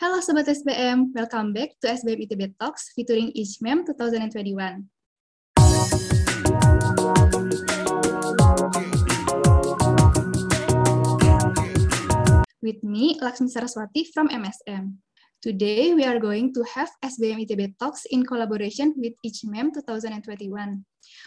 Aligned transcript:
Halo 0.00 0.16
Sobat 0.24 0.48
SBM, 0.48 1.12
welcome 1.12 1.52
back 1.52 1.76
to 1.76 1.92
SBM 1.92 2.24
ITB 2.24 2.56
Talks 2.56 2.88
featuring 2.96 3.36
IJMEM 3.36 3.84
2021. 3.84 4.88
With 12.64 12.80
me, 12.80 13.20
Laksmi 13.20 13.52
Saraswati 13.52 14.08
from 14.08 14.32
MSM. 14.32 14.96
Today, 15.44 15.92
we 15.92 16.08
are 16.08 16.16
going 16.16 16.56
to 16.56 16.64
have 16.72 16.88
SBM 17.04 17.44
ITB 17.44 17.76
Talks 17.76 18.08
in 18.08 18.24
collaboration 18.24 18.96
with 18.96 19.12
IJMEM 19.20 19.76
2021. 19.84 20.80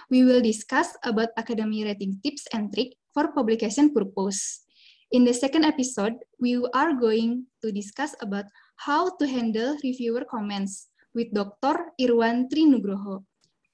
We 0.09 0.25
will 0.25 0.41
discuss 0.41 0.97
about 1.05 1.29
academy 1.37 1.85
rating 1.85 2.17
tips 2.25 2.49
and 2.49 2.73
tricks 2.73 2.97
for 3.13 3.29
publication 3.37 3.93
purpose. 3.93 4.65
In 5.13 5.21
the 5.29 5.33
second 5.33 5.61
episode, 5.61 6.17
we 6.41 6.57
are 6.73 6.97
going 6.97 7.45
to 7.61 7.69
discuss 7.69 8.17
about 8.25 8.49
how 8.81 9.13
to 9.21 9.29
handle 9.29 9.77
reviewer 9.85 10.25
comments 10.25 10.89
with 11.13 11.29
Dr. 11.29 11.93
Irwan 12.01 12.49
Trinugroho. 12.49 13.21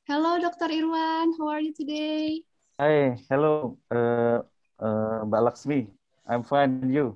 Hello, 0.04 0.36
Dr. 0.36 0.68
Irwan. 0.68 1.32
How 1.40 1.48
are 1.48 1.64
you 1.64 1.72
today? 1.72 2.44
Hi, 2.76 3.16
hello, 3.32 3.80
uh, 3.88 4.44
uh, 4.84 5.24
Mbak 5.24 5.42
Laksmi. 5.48 5.88
I'm 6.28 6.44
fine, 6.44 6.84
and 6.84 6.92
you? 6.92 7.16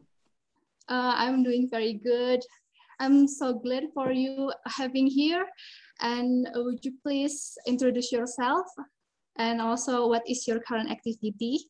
Uh, 0.87 1.19
I'm 1.19 1.43
doing 1.43 1.67
very 1.67 1.99
good. 1.99 2.39
I'm 3.03 3.27
so 3.27 3.59
glad 3.59 3.91
for 3.91 4.15
you 4.15 4.55
having 4.71 5.03
here. 5.03 5.43
And 5.99 6.47
would 6.55 6.79
you 6.87 6.95
please 7.03 7.59
introduce 7.67 8.15
yourself? 8.15 8.71
And 9.35 9.59
also, 9.59 10.07
what 10.07 10.23
is 10.31 10.47
your 10.47 10.63
current 10.63 10.87
activity? 10.87 11.67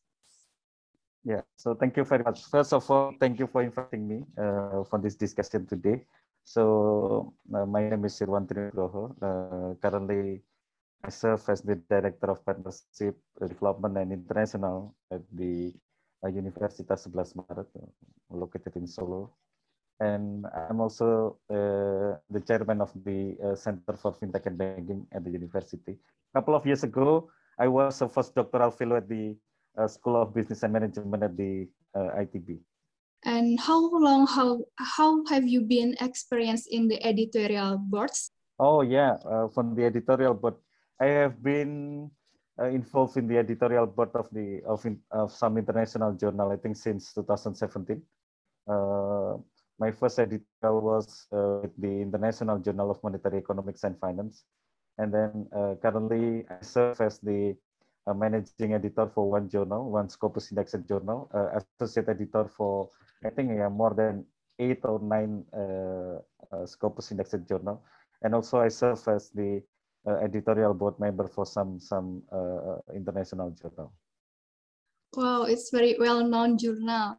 Yeah, 1.24 1.40
so 1.56 1.72
thank 1.72 1.96
you 1.96 2.04
very 2.04 2.22
much. 2.22 2.44
First 2.52 2.76
of 2.76 2.84
all, 2.92 3.16
thank 3.16 3.40
you 3.40 3.48
for 3.48 3.64
inviting 3.64 4.04
me 4.04 4.28
uh, 4.36 4.84
for 4.84 5.00
this 5.00 5.16
discussion 5.16 5.64
today. 5.64 6.04
So 6.44 7.32
uh, 7.48 7.64
my 7.64 7.80
name 7.88 8.04
is 8.04 8.20
Irwan 8.20 8.44
Trinugroho. 8.44 9.16
Uh, 9.24 9.72
currently, 9.80 10.44
I 11.00 11.08
serve 11.08 11.40
as 11.48 11.64
the 11.64 11.80
Director 11.88 12.28
of 12.28 12.44
Partnership 12.44 13.16
Development 13.40 13.96
and 13.96 14.12
International 14.12 14.92
at 15.08 15.24
the 15.32 15.72
uh, 16.20 16.28
Universitas 16.28 17.08
11 17.08 17.40
Maret, 17.40 17.72
uh, 17.72 17.88
located 18.28 18.76
in 18.76 18.86
Solo. 18.86 19.32
And 20.00 20.44
I'm 20.52 20.80
also 20.84 21.40
uh, 21.48 22.20
the 22.28 22.44
chairman 22.44 22.82
of 22.84 22.92
the 23.00 23.32
uh, 23.40 23.56
Center 23.56 23.96
for 23.96 24.12
FinTech 24.12 24.44
and 24.44 24.58
Banking 24.58 25.06
at 25.08 25.24
the 25.24 25.30
university. 25.30 25.96
A 25.96 26.40
couple 26.40 26.54
of 26.54 26.66
years 26.66 26.84
ago, 26.84 27.32
I 27.58 27.68
was 27.68 28.02
a 28.02 28.08
first 28.12 28.34
doctoral 28.34 28.70
fellow 28.70 28.96
at 28.96 29.08
the 29.08 29.32
uh, 29.32 29.36
School 29.86 30.20
of 30.22 30.34
Business 30.34 30.62
and 30.62 30.72
Management 30.72 31.22
at 31.22 31.36
the 31.36 31.66
uh, 31.94 32.14
ITB. 32.22 32.58
And 33.24 33.58
how 33.58 33.80
long, 33.90 34.26
how, 34.26 34.60
how 34.78 35.24
have 35.26 35.48
you 35.48 35.62
been 35.62 35.96
experienced 36.00 36.68
in 36.70 36.88
the 36.88 37.00
editorial 37.02 37.78
boards? 37.78 38.30
Oh 38.58 38.82
yeah, 38.82 39.16
uh, 39.26 39.48
from 39.48 39.74
the 39.74 39.84
editorial 39.84 40.34
board, 40.34 40.54
I 41.00 41.06
have 41.06 41.42
been 41.42 42.10
uh, 42.60 42.66
involved 42.70 43.16
in 43.16 43.26
the 43.26 43.38
editorial 43.38 43.86
board 43.86 44.10
of 44.14 44.28
the 44.30 44.62
of, 44.66 44.84
in, 44.86 45.00
of 45.10 45.32
some 45.32 45.58
international 45.58 46.12
journal. 46.14 46.52
I 46.52 46.56
think 46.56 46.76
since 46.76 47.12
2017. 47.14 48.02
Uh, 48.68 49.36
my 49.80 49.90
first 49.90 50.20
editorial 50.20 50.80
was 50.80 51.26
uh, 51.32 51.66
with 51.66 51.74
the 51.76 51.90
International 51.90 52.58
Journal 52.60 52.92
of 52.92 53.02
Monetary 53.02 53.38
Economics 53.38 53.82
and 53.82 53.98
Finance, 53.98 54.44
and 54.98 55.12
then 55.12 55.48
currently 55.82 56.46
I 56.48 56.62
serve 56.62 57.00
as 57.00 57.18
the 57.18 57.56
uh, 58.06 58.14
managing 58.14 58.74
editor 58.74 59.08
for 59.08 59.30
one 59.30 59.48
journal, 59.48 59.90
one 59.90 60.08
Scopus 60.08 60.50
indexed 60.52 60.86
journal, 60.88 61.30
uh, 61.32 61.60
associate 61.80 62.08
editor 62.08 62.48
for 62.48 62.90
I 63.24 63.30
think 63.30 63.50
yeah, 63.56 63.68
more 63.68 63.94
than 63.94 64.24
eight 64.58 64.80
or 64.84 65.00
nine 65.00 65.44
uh, 65.52 66.20
uh 66.52 66.66
Scopus 66.66 67.10
indexed 67.10 67.48
journal, 67.48 67.82
and 68.22 68.34
also 68.34 68.60
I 68.60 68.68
serve 68.68 69.00
as 69.08 69.30
the 69.30 69.62
uh, 70.06 70.20
editorial 70.20 70.74
board 70.74 71.00
member 71.00 71.28
for 71.28 71.46
some 71.46 71.80
some 71.80 72.22
uh, 72.30 72.76
international 72.94 73.50
journal. 73.56 73.92
Wow, 75.16 75.44
it's 75.44 75.70
very 75.70 75.96
well 75.98 76.24
known 76.26 76.58
journal, 76.58 77.16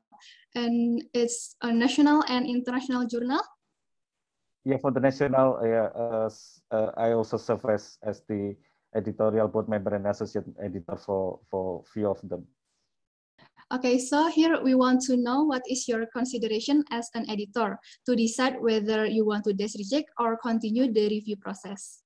and 0.53 1.03
it's 1.13 1.55
a 1.61 1.71
national 1.73 2.23
and 2.29 2.45
international 2.45 3.07
journal. 3.07 3.41
Yeah, 4.65 4.77
for 4.77 4.91
the 4.91 4.99
national, 4.99 5.61
yeah, 5.61 5.89
I 6.97 7.13
also 7.13 7.37
serve 7.37 7.65
as 7.69 7.97
as 8.03 8.21
the 8.29 8.57
editorial 8.95 9.47
board 9.47 9.67
member 9.67 9.93
and 9.93 10.07
associate 10.07 10.45
editor 10.63 10.97
for, 10.97 11.39
for 11.51 11.83
few 11.93 12.09
of 12.09 12.19
them. 12.27 12.47
Okay, 13.73 13.97
so 13.97 14.29
here 14.29 14.61
we 14.61 14.75
want 14.75 15.01
to 15.01 15.17
know 15.17 15.43
what 15.43 15.63
is 15.67 15.87
your 15.87 16.05
consideration 16.13 16.83
as 16.91 17.09
an 17.15 17.25
editor 17.29 17.79
to 18.05 18.15
decide 18.15 18.61
whether 18.61 19.05
you 19.05 19.25
want 19.25 19.43
to 19.45 19.53
reject 19.57 20.09
or 20.19 20.37
continue 20.37 20.91
the 20.91 21.09
review 21.09 21.35
process. 21.35 22.03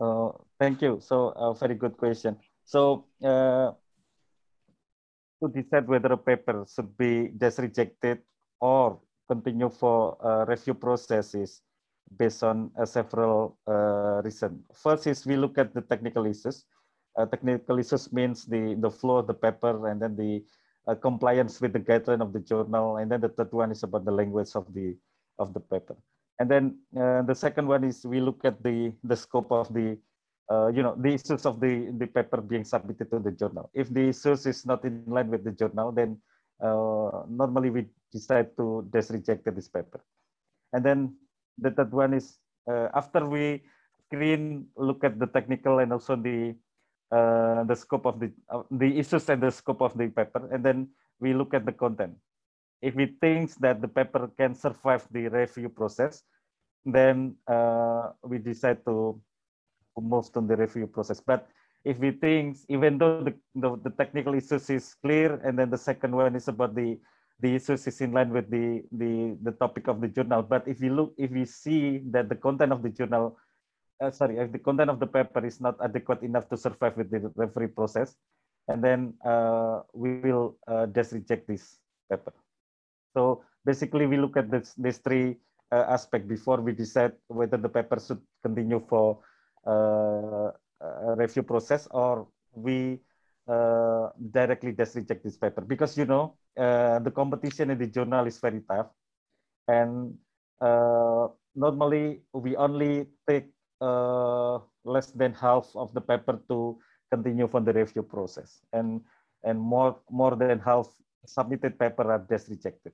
Uh, 0.00 0.30
thank 0.60 0.80
you. 0.80 1.00
So 1.02 1.30
a 1.34 1.54
very 1.54 1.74
good 1.74 1.96
question. 1.96 2.36
So 2.64 3.06
uh, 3.22 3.72
to 5.42 5.48
decide 5.52 5.88
whether 5.88 6.12
a 6.12 6.16
paper 6.16 6.64
should 6.72 6.96
be 6.96 7.34
rejected 7.58 8.18
or 8.60 9.00
continue 9.28 9.70
for 9.70 10.16
uh, 10.24 10.44
review 10.46 10.74
processes, 10.74 11.62
based 12.16 12.42
on 12.42 12.70
uh, 12.78 12.84
several 12.84 13.58
uh, 13.66 14.22
reasons. 14.22 14.60
First 14.74 15.06
is 15.06 15.26
we 15.26 15.36
look 15.36 15.58
at 15.58 15.74
the 15.74 15.80
technical 15.80 16.26
issues. 16.26 16.64
Uh, 17.16 17.26
technical 17.26 17.78
issues 17.78 18.12
means 18.12 18.44
the, 18.44 18.76
the 18.80 18.90
flow 18.90 19.18
of 19.18 19.26
the 19.26 19.34
paper 19.34 19.88
and 19.88 20.00
then 20.02 20.16
the 20.16 20.42
uh, 20.86 20.94
compliance 20.94 21.60
with 21.60 21.72
the 21.72 21.80
guideline 21.80 22.20
of 22.20 22.32
the 22.32 22.40
journal. 22.40 22.98
And 22.98 23.10
then 23.10 23.20
the 23.20 23.28
third 23.28 23.52
one 23.52 23.70
is 23.70 23.82
about 23.82 24.04
the 24.04 24.12
language 24.12 24.50
of 24.54 24.72
the, 24.74 24.96
of 25.38 25.54
the 25.54 25.60
paper. 25.60 25.96
And 26.38 26.50
then 26.50 26.78
uh, 26.98 27.22
the 27.22 27.34
second 27.34 27.68
one 27.68 27.84
is 27.84 28.04
we 28.04 28.20
look 28.20 28.44
at 28.44 28.62
the, 28.62 28.92
the 29.04 29.16
scope 29.16 29.52
of 29.52 29.72
the, 29.72 29.96
uh, 30.50 30.68
you 30.68 30.82
know, 30.82 30.96
the 30.98 31.14
issues 31.14 31.46
of 31.46 31.60
the, 31.60 31.94
the 31.96 32.06
paper 32.06 32.40
being 32.40 32.64
submitted 32.64 33.10
to 33.10 33.20
the 33.20 33.30
journal. 33.30 33.70
If 33.72 33.88
the 33.94 34.08
issues 34.08 34.46
is 34.46 34.66
not 34.66 34.84
in 34.84 35.04
line 35.06 35.30
with 35.30 35.44
the 35.44 35.52
journal, 35.52 35.92
then 35.92 36.18
normally 36.60 37.70
we 37.70 37.86
decide 38.12 38.56
to 38.56 38.88
just 38.92 39.10
reject 39.10 39.44
this 39.54 39.68
paper. 39.68 40.00
And 40.72 40.84
then 40.84 41.14
the 41.58 41.70
third 41.70 41.92
one 41.92 42.14
is 42.14 42.38
uh, 42.68 42.88
after 42.94 43.26
we 43.26 43.62
screen, 44.06 44.66
look 44.76 45.04
at 45.04 45.18
the 45.18 45.26
technical 45.26 45.78
and 45.78 45.92
also 45.92 46.16
the 46.16 46.54
uh, 47.10 47.64
the 47.64 47.76
scope 47.76 48.06
of 48.06 48.18
the 48.18 48.30
uh, 48.50 48.62
the 48.70 48.98
issues 48.98 49.28
and 49.28 49.42
the 49.42 49.50
scope 49.50 49.82
of 49.82 49.96
the 49.96 50.08
paper, 50.08 50.48
and 50.52 50.64
then 50.64 50.88
we 51.20 51.34
look 51.34 51.54
at 51.54 51.66
the 51.66 51.72
content. 51.72 52.14
If 52.82 52.94
we 52.94 53.16
think 53.20 53.54
that 53.60 53.80
the 53.80 53.88
paper 53.88 54.30
can 54.36 54.54
survive 54.54 55.06
the 55.10 55.28
review 55.28 55.68
process, 55.68 56.22
then 56.84 57.36
uh, 57.48 58.12
we 58.22 58.38
decide 58.38 58.84
to 58.84 59.20
move 59.96 60.28
to 60.32 60.40
the 60.40 60.56
review 60.56 60.86
process. 60.86 61.20
But 61.20 61.48
if 61.84 61.98
we 61.98 62.12
think, 62.12 62.58
even 62.68 62.98
though 62.98 63.22
the, 63.22 63.34
the, 63.54 63.76
the 63.84 63.90
technical 63.90 64.34
issues 64.34 64.68
is 64.68 64.94
clear, 65.00 65.40
and 65.44 65.58
then 65.58 65.70
the 65.70 65.78
second 65.78 66.14
one 66.16 66.36
is 66.36 66.48
about 66.48 66.74
the 66.74 66.98
the 67.40 67.54
issues 67.54 67.86
is 67.86 68.00
in 68.00 68.12
line 68.12 68.30
with 68.30 68.50
the, 68.50 68.82
the, 68.92 69.36
the 69.42 69.52
topic 69.52 69.88
of 69.88 70.00
the 70.00 70.08
journal. 70.08 70.42
But 70.42 70.66
if 70.68 70.80
you 70.80 70.94
look, 70.94 71.14
if 71.18 71.30
we 71.30 71.44
see 71.44 72.02
that 72.10 72.28
the 72.28 72.36
content 72.36 72.72
of 72.72 72.82
the 72.82 72.90
journal, 72.90 73.36
uh, 74.00 74.10
sorry, 74.10 74.38
if 74.38 74.52
the 74.52 74.58
content 74.58 74.90
of 74.90 75.00
the 75.00 75.06
paper 75.06 75.44
is 75.44 75.60
not 75.60 75.76
adequate 75.82 76.22
enough 76.22 76.48
to 76.50 76.56
survive 76.56 76.96
with 76.96 77.10
the 77.10 77.32
referee 77.36 77.68
process, 77.68 78.14
and 78.68 78.82
then 78.82 79.14
uh, 79.24 79.80
we 79.92 80.20
will 80.20 80.56
uh, 80.68 80.86
just 80.86 81.12
reject 81.12 81.46
this 81.48 81.78
paper. 82.10 82.32
So 83.14 83.44
basically, 83.64 84.06
we 84.06 84.16
look 84.16 84.36
at 84.36 84.50
this, 84.50 84.74
these 84.74 84.98
three 84.98 85.36
uh, 85.72 85.84
aspects 85.88 86.28
before 86.28 86.60
we 86.60 86.72
decide 86.72 87.12
whether 87.28 87.56
the 87.56 87.68
paper 87.68 87.98
should 88.00 88.20
continue 88.42 88.82
for 88.88 89.18
uh, 89.66 90.50
a 90.80 91.14
review 91.16 91.42
process 91.42 91.88
or 91.90 92.28
we 92.54 93.00
uh, 93.48 94.08
directly 94.32 94.72
just 94.72 94.96
reject 94.96 95.24
this 95.24 95.36
paper. 95.36 95.60
Because 95.60 95.96
you 95.96 96.06
know 96.06 96.36
uh, 96.58 96.98
the 97.00 97.10
competition 97.10 97.70
in 97.70 97.78
the 97.78 97.86
journal 97.86 98.26
is 98.26 98.38
very 98.38 98.60
tough. 98.68 98.88
And 99.68 100.14
uh, 100.60 101.28
normally 101.54 102.22
we 102.32 102.56
only 102.56 103.06
take 103.28 103.48
uh, 103.80 104.58
less 104.84 105.12
than 105.12 105.32
half 105.34 105.68
of 105.74 105.92
the 105.94 106.00
paper 106.00 106.40
to 106.48 106.78
continue 107.10 107.48
from 107.48 107.64
the 107.64 107.72
review 107.72 108.02
process. 108.02 108.60
And 108.72 109.00
and 109.44 109.60
more 109.60 110.00
more 110.10 110.36
than 110.36 110.58
half 110.58 110.88
submitted 111.26 111.78
paper 111.78 112.04
are 112.10 112.24
just 112.28 112.48
rejected. 112.48 112.92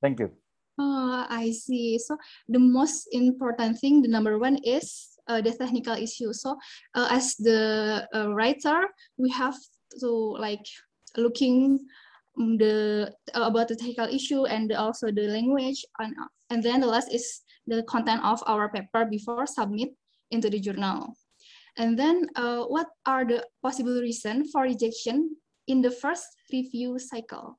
Thank 0.00 0.20
you. 0.20 0.30
Oh 0.78 1.24
i 1.30 1.52
see. 1.52 1.98
So 1.98 2.18
the 2.48 2.58
most 2.58 3.08
important 3.12 3.78
thing 3.78 4.02
the 4.02 4.08
number 4.08 4.38
one 4.38 4.58
is 4.64 5.13
the 5.28 5.52
technical 5.52 5.94
issue. 5.94 6.32
So 6.32 6.56
uh, 6.94 7.08
as 7.10 7.34
the 7.36 8.06
writer 8.34 8.88
we 9.16 9.30
have 9.30 9.56
to 10.00 10.08
like 10.38 10.66
looking 11.16 11.86
Mm, 12.34 12.58
the 12.58 13.14
uh, 13.34 13.46
about 13.46 13.68
the 13.68 13.76
technical 13.76 14.10
issue 14.10 14.44
and 14.46 14.72
also 14.72 15.10
the 15.10 15.30
language. 15.30 15.86
And, 15.98 16.14
and 16.50 16.62
then 16.62 16.80
the 16.80 16.86
last 16.86 17.12
is 17.14 17.42
the 17.66 17.82
content 17.84 18.24
of 18.24 18.42
our 18.46 18.68
paper 18.68 19.06
before 19.06 19.46
submit 19.46 19.94
into 20.30 20.50
the 20.50 20.58
journal. 20.58 21.14
And 21.76 21.98
then 21.98 22.26
uh, 22.34 22.64
what 22.64 22.88
are 23.06 23.24
the 23.24 23.46
possible 23.62 24.00
reason 24.00 24.46
for 24.50 24.62
rejection 24.62 25.36
in 25.66 25.80
the 25.80 25.90
first 25.90 26.26
review 26.52 26.98
cycle? 26.98 27.58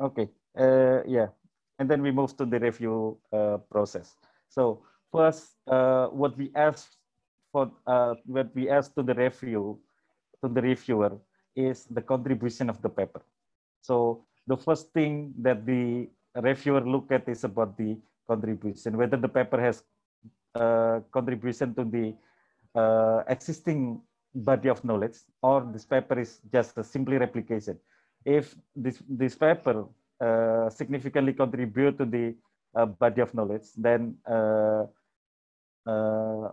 Okay 0.00 0.30
uh, 0.58 1.02
yeah. 1.06 1.28
And 1.78 1.90
then 1.90 2.02
we 2.02 2.12
move 2.12 2.36
to 2.36 2.46
the 2.46 2.60
review 2.60 3.18
uh, 3.32 3.58
process. 3.70 4.14
So 4.48 4.86
first, 5.14 5.54
uh, 5.70 6.10
what 6.10 6.36
we 6.36 6.50
ask 6.58 6.90
for, 7.52 7.70
uh, 7.86 8.14
what 8.26 8.50
we 8.54 8.68
ask 8.68 8.90
to 8.98 9.02
the 9.06 9.14
review, 9.14 9.78
to 10.42 10.50
the 10.50 10.60
reviewer, 10.60 11.14
is 11.54 11.86
the 11.86 12.02
contribution 12.02 12.68
of 12.68 12.82
the 12.82 12.90
paper. 12.90 13.22
So 13.80 14.26
the 14.50 14.56
first 14.56 14.90
thing 14.90 15.32
that 15.38 15.64
the 15.64 16.10
reviewer 16.34 16.82
look 16.82 17.12
at 17.14 17.28
is 17.28 17.44
about 17.44 17.78
the 17.78 17.96
contribution, 18.26 18.96
whether 18.98 19.16
the 19.16 19.28
paper 19.28 19.60
has 19.60 19.84
uh, 20.54 21.00
contribution 21.12 21.74
to 21.78 21.84
the 21.84 22.14
uh, 22.74 23.22
existing 23.28 24.02
body 24.34 24.68
of 24.68 24.82
knowledge 24.82 25.18
or 25.42 25.62
this 25.72 25.86
paper 25.86 26.18
is 26.18 26.40
just 26.50 26.76
a 26.76 26.82
simply 26.82 27.18
replication. 27.18 27.78
If 28.24 28.56
this, 28.74 28.98
this 29.08 29.36
paper 29.36 29.86
uh, 30.20 30.70
significantly 30.70 31.34
contribute 31.34 31.98
to 31.98 32.04
the 32.04 32.34
uh, 32.74 32.86
body 32.86 33.20
of 33.20 33.32
knowledge, 33.34 33.70
then 33.76 34.16
uh, 34.26 34.86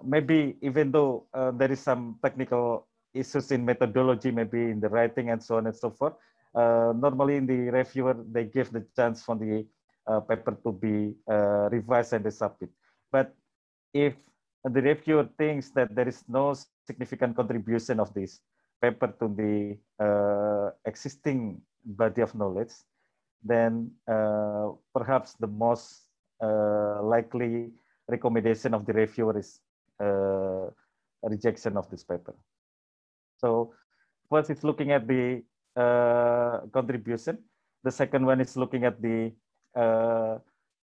maybe 0.04 0.57
even 0.62 0.92
though 0.92 1.25
there 1.57 1.72
is 1.72 1.80
some 1.80 2.18
technical 2.24 2.88
issues 3.13 3.51
in 3.51 3.66
methodology, 3.66 4.31
maybe 4.31 4.72
in 4.72 4.80
the 4.80 4.89
writing 4.89 5.30
and 5.30 5.42
so 5.42 5.57
on 5.57 5.68
and 5.68 5.75
so 5.75 5.89
forth, 5.92 6.13
normally 6.56 7.38
in 7.38 7.45
the 7.45 7.69
reviewer, 7.72 8.16
they 8.31 8.45
give 8.45 8.72
the 8.72 8.86
chance 8.95 9.24
for 9.24 9.36
the 9.36 9.66
paper 10.28 10.57
to 10.63 10.72
be 10.72 11.16
revised 11.72 12.13
and 12.13 12.33
submit. 12.33 12.69
But 13.12 13.36
if 13.94 14.16
the 14.63 14.81
reviewer 14.81 15.28
thinks 15.38 15.69
that 15.72 15.95
there 15.95 16.07
is 16.07 16.24
no 16.27 16.54
significant 16.86 17.36
contribution 17.36 18.00
of 18.00 18.13
this 18.13 18.39
paper 18.81 19.13
to 19.19 19.27
the 19.30 19.77
uh, 20.04 20.72
existing 20.86 21.62
body 21.86 22.22
of 22.22 22.34
knowledge, 22.36 22.74
then 23.44 23.92
uh, 24.07 24.69
perhaps 24.94 25.34
the 25.39 25.48
most 25.48 26.06
uh, 26.42 27.01
likely 27.01 27.72
recommendation 28.12 28.75
of 28.75 28.86
the 28.86 28.94
reviewer 28.94 29.40
is 29.40 29.63
uh, 30.04 30.68
rejection 31.24 31.78
of 31.78 31.90
this 31.90 32.04
paper. 32.04 32.36
So 33.38 33.74
first 34.30 34.50
it's 34.50 34.63
looking 34.63 34.92
at 34.92 35.08
the 35.08 35.42
uh, 35.75 36.68
contribution. 36.72 37.40
The 37.84 37.92
second 37.92 38.25
one 38.25 38.42
is 38.42 38.58
looking 38.58 38.84
at 38.86 39.02
the 39.02 39.31
uh, 39.75 40.38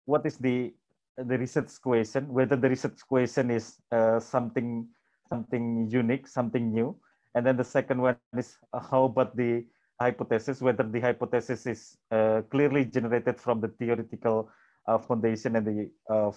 what 0.06 0.25
is 0.25 0.38
the 0.38 0.74
the 1.15 1.38
research 1.38 1.69
question, 1.80 2.27
whether 2.33 2.56
the 2.57 2.69
research 2.69 3.00
question 3.07 3.51
is 3.51 3.77
uh, 3.92 4.19
something 4.19 4.88
something 5.30 5.88
unique, 5.89 6.27
something 6.27 6.74
new. 6.74 6.98
And 7.36 7.45
then 7.45 7.57
the 7.57 7.65
second 7.65 8.01
one 8.01 8.18
is 8.38 8.57
uh, 8.74 8.80
how 8.80 9.06
about 9.06 9.36
the 9.38 9.65
hypothesis, 10.01 10.62
whether 10.62 10.83
the 10.83 11.00
hypothesis 11.00 11.65
is 11.65 11.98
uh, 12.12 12.42
clearly 12.50 12.86
generated 12.86 13.39
from 13.39 13.62
the 13.62 13.69
theoretical 13.80 14.50
foundation 15.07 15.56
and 15.56 15.63
the 15.63 15.77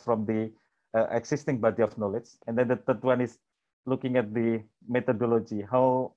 from 0.04 0.22
the 0.24 0.52
uh, 0.96 1.06
existing 1.10 1.60
body 1.60 1.82
of 1.82 1.96
knowledge. 1.98 2.30
And 2.46 2.56
then 2.56 2.68
the 2.68 2.76
third 2.76 3.02
one 3.02 3.20
is 3.20 3.38
looking 3.84 4.16
at 4.16 4.32
the 4.32 4.62
methodology, 4.88 5.62
how 5.62 6.14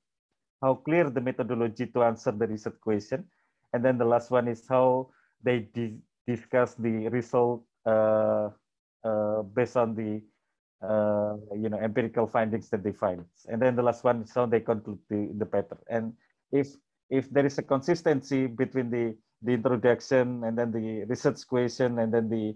how 0.62 0.76
clear 0.76 1.10
the 1.10 1.22
methodology 1.22 1.88
to 1.88 2.04
answer 2.04 2.32
the 2.32 2.48
research 2.48 2.80
question. 2.82 3.26
And 3.74 3.84
then 3.84 3.98
the 3.98 4.06
last 4.06 4.32
one 4.32 4.48
is 4.48 4.68
how 4.68 5.12
they 5.44 5.68
di 5.76 6.00
discuss 6.28 6.76
the 6.76 7.08
result 7.10 7.64
uh, 7.86 8.50
uh, 9.04 9.42
based 9.44 9.78
on 9.78 9.96
the 9.96 10.22
uh, 10.82 11.36
you 11.56 11.70
know 11.70 11.80
empirical 11.80 12.28
findings 12.28 12.70
that 12.70 12.84
they 12.84 12.92
find. 12.92 13.26
And 13.48 13.62
then 13.62 13.76
the 13.76 13.84
last 13.84 14.04
one 14.04 14.24
is 14.24 14.34
how 14.34 14.46
they 14.46 14.60
conclude 14.60 15.00
the, 15.10 15.32
the 15.38 15.46
paper. 15.46 15.78
And 15.90 16.14
if 16.52 16.76
if 17.10 17.30
there 17.30 17.46
is 17.46 17.58
a 17.58 17.64
consistency 17.64 18.48
between 18.48 18.90
the 18.90 19.16
the 19.42 19.54
introduction 19.54 20.44
and 20.44 20.58
then 20.58 20.72
the 20.72 21.06
research 21.08 21.48
question 21.48 22.00
and 22.00 22.14
then 22.14 22.28
the 22.30 22.56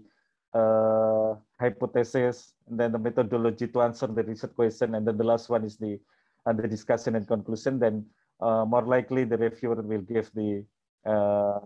uh, 0.54 1.34
hypothesis 1.60 2.54
and 2.68 2.78
then 2.80 2.92
the 2.92 2.98
methodology 2.98 3.66
to 3.66 3.82
answer 3.82 4.06
the 4.06 4.22
research 4.22 4.54
question 4.54 4.94
and 4.94 5.06
then 5.06 5.16
the 5.16 5.24
last 5.24 5.48
one 5.48 5.64
is 5.64 5.76
the 5.76 5.98
uh, 6.46 6.52
the 6.52 6.68
discussion 6.68 7.16
and 7.16 7.26
conclusion 7.26 7.78
then 7.78 8.04
uh, 8.40 8.64
more 8.64 8.82
likely 8.82 9.24
the 9.24 9.36
reviewer 9.36 9.80
will 9.82 10.02
give 10.02 10.30
the 10.34 10.64
uh, 11.06 11.60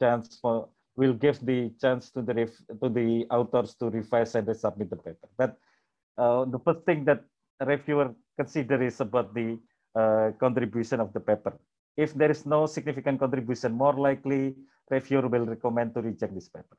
chance 0.00 0.38
for 0.40 0.68
will 0.96 1.12
give 1.12 1.38
the 1.44 1.70
chance 1.80 2.10
to 2.10 2.22
the 2.22 2.34
ref, 2.34 2.50
to 2.82 2.88
the 2.88 3.26
authors 3.30 3.74
to 3.74 3.90
revise 3.90 4.34
and 4.34 4.48
submit 4.56 4.90
the 4.90 4.96
paper. 4.96 5.28
But 5.36 5.56
uh, 6.16 6.44
the 6.46 6.58
first 6.58 6.84
thing 6.86 7.04
that 7.04 7.22
reviewer 7.60 8.14
consider 8.36 8.82
is 8.82 9.00
about 9.00 9.34
the 9.34 9.58
uh, 9.94 10.32
contribution 10.40 11.00
of 11.00 11.12
the 11.12 11.20
paper. 11.20 11.58
If 11.96 12.14
there 12.14 12.30
is 12.30 12.44
no 12.44 12.66
significant 12.66 13.20
contribution, 13.20 13.72
more 13.72 13.94
likely 13.94 14.56
reviewer 14.90 15.28
will 15.28 15.46
recommend 15.46 15.94
to 15.94 16.00
reject 16.00 16.34
this 16.34 16.48
paper. 16.48 16.76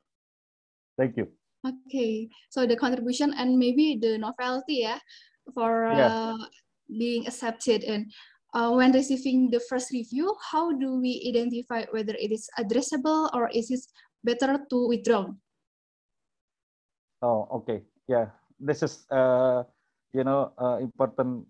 Thank 0.97 1.17
you. 1.17 1.29
Okay, 1.65 2.29
so 2.49 2.65
the 2.65 2.75
contribution 2.75 3.33
and 3.37 3.57
maybe 3.57 3.97
the 4.01 4.17
novelty, 4.17 4.85
yeah, 4.85 4.99
for 5.53 5.87
uh, 5.87 6.37
being 6.87 7.27
accepted 7.27 7.83
and 7.83 8.11
uh, 8.53 8.71
when 8.71 8.91
receiving 8.91 9.49
the 9.51 9.59
first 9.69 9.91
review, 9.91 10.33
how 10.51 10.71
do 10.71 10.99
we 10.99 11.21
identify 11.27 11.85
whether 11.91 12.15
it 12.17 12.31
is 12.31 12.49
addressable 12.57 13.29
or 13.33 13.49
is 13.53 13.69
it 13.69 13.83
better 14.23 14.59
to 14.69 14.87
withdraw? 14.87 15.27
Oh, 17.21 17.47
okay. 17.61 17.83
Yeah, 18.07 18.33
this 18.59 18.83
is, 18.83 19.05
uh, 19.11 19.63
you 20.13 20.23
know, 20.23 20.53
uh, 20.57 20.77
important 20.79 21.45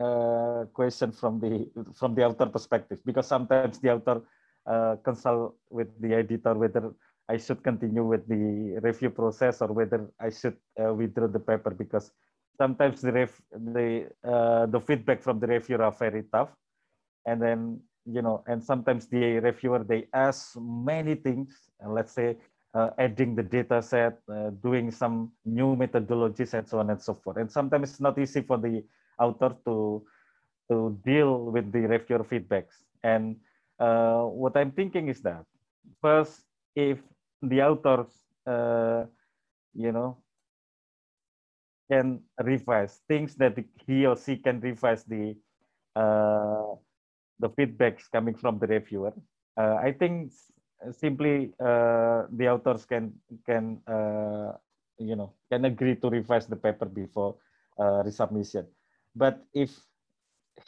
uh, 0.00 0.64
question 0.72 1.12
from 1.12 1.38
the 1.38 1.68
from 1.94 2.14
the 2.14 2.24
author 2.24 2.46
perspective 2.46 2.98
because 3.04 3.28
sometimes 3.28 3.78
the 3.78 3.92
author 3.92 4.24
uh, 4.66 4.96
consult 5.04 5.56
with 5.68 5.88
the 6.00 6.14
editor 6.14 6.54
whether 6.54 6.92
I 7.30 7.38
should 7.38 7.62
continue 7.62 8.04
with 8.04 8.26
the 8.26 8.80
review 8.82 9.10
process 9.10 9.62
or 9.62 9.68
whether 9.68 10.10
I 10.18 10.30
should 10.30 10.58
uh, 10.74 10.92
withdraw 10.92 11.28
the 11.28 11.38
paper 11.38 11.70
because 11.70 12.10
sometimes 12.58 13.00
the 13.00 13.12
ref, 13.12 13.40
the 13.54 14.10
uh, 14.26 14.66
the 14.66 14.80
feedback 14.80 15.22
from 15.22 15.38
the 15.38 15.46
reviewer 15.46 15.82
are 15.86 15.94
very 15.94 16.24
tough, 16.34 16.50
and 17.26 17.40
then 17.40 17.80
you 18.04 18.22
know, 18.22 18.42
and 18.50 18.58
sometimes 18.62 19.06
the 19.06 19.38
reviewer 19.38 19.84
they 19.86 20.08
ask 20.12 20.58
many 20.58 21.14
things, 21.14 21.70
and 21.78 21.94
let's 21.94 22.12
say 22.12 22.36
uh, 22.74 22.90
adding 22.98 23.36
the 23.38 23.46
data 23.46 23.80
set, 23.80 24.18
uh, 24.26 24.50
doing 24.62 24.90
some 24.90 25.30
new 25.44 25.76
methodologies, 25.76 26.54
and 26.54 26.66
so 26.66 26.82
on 26.82 26.90
and 26.90 27.00
so 27.00 27.14
forth. 27.14 27.36
And 27.36 27.50
sometimes 27.50 27.90
it's 27.90 28.00
not 28.00 28.18
easy 28.18 28.42
for 28.42 28.58
the 28.58 28.82
author 29.18 29.54
to 29.66 30.02
to 30.70 30.98
deal 31.04 31.50
with 31.54 31.70
the 31.70 31.86
reviewer 31.86 32.24
feedbacks. 32.24 32.82
And 33.02 33.36
uh, 33.78 34.22
what 34.42 34.56
I'm 34.56 34.70
thinking 34.72 35.08
is 35.08 35.22
that 35.22 35.44
first, 36.02 36.42
if 36.74 36.98
the 37.42 37.62
authors, 37.62 38.12
uh, 38.46 39.06
you 39.74 39.92
know, 39.92 40.18
can 41.90 42.20
revise 42.42 43.00
things 43.08 43.34
that 43.36 43.56
he 43.86 44.06
or 44.06 44.16
she 44.16 44.36
can 44.36 44.60
revise 44.60 45.04
the 45.04 45.36
uh, 45.96 46.74
the 47.38 47.48
feedbacks 47.50 48.10
coming 48.10 48.34
from 48.34 48.58
the 48.58 48.66
reviewer. 48.66 49.12
Uh, 49.56 49.76
I 49.82 49.92
think 49.92 50.32
simply 50.92 51.52
uh, 51.60 52.24
the 52.30 52.48
authors 52.48 52.84
can 52.86 53.12
can 53.46 53.80
uh, 53.86 54.52
you 54.98 55.16
know 55.16 55.34
can 55.50 55.64
agree 55.64 55.96
to 55.96 56.08
revise 56.08 56.46
the 56.46 56.56
paper 56.56 56.86
before 56.86 57.36
uh, 57.78 58.02
resubmission. 58.06 58.66
But 59.14 59.42
if 59.52 59.70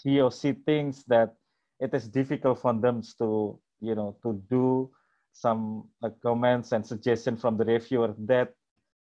he 0.02 0.20
or 0.20 0.32
she 0.32 0.52
thinks 0.52 1.04
that 1.04 1.34
it 1.80 1.94
is 1.94 2.08
difficult 2.08 2.58
for 2.60 2.74
them 2.74 3.02
to 3.18 3.58
you 3.80 3.94
know 3.94 4.16
to 4.22 4.34
do 4.50 4.90
some 5.32 5.88
uh, 6.02 6.10
comments 6.22 6.72
and 6.72 6.84
suggestions 6.86 7.40
from 7.40 7.56
the 7.56 7.64
reviewer 7.64 8.14
that 8.18 8.52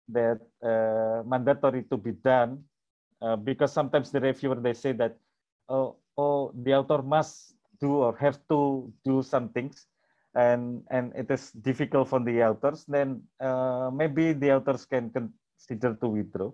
that 0.08 0.40
uh, 0.62 1.22
mandatory 1.26 1.82
to 1.84 1.96
be 1.96 2.12
done 2.12 2.62
because 3.42 3.72
sometimes 3.72 4.12
the 4.12 4.20
reviewer 4.20 4.54
they 4.60 4.74
say 4.74 4.92
that 4.92 5.16
oh 5.70 5.96
oh 6.18 6.52
the 6.62 6.74
author 6.74 7.00
must 7.00 7.56
do 7.80 8.04
or 8.04 8.14
have 8.16 8.36
to 8.48 8.92
do 9.04 9.22
some 9.22 9.48
things 9.48 9.86
and 10.34 10.82
and 10.90 11.12
it 11.16 11.30
is 11.30 11.50
difficult 11.64 12.08
for 12.08 12.20
the 12.20 12.42
authors 12.42 12.84
then 12.84 13.22
uh, 13.40 13.90
maybe 13.92 14.32
the 14.32 14.52
authors 14.52 14.84
can 14.84 15.08
consider 15.08 15.94
to 15.94 16.08
withdraw. 16.08 16.52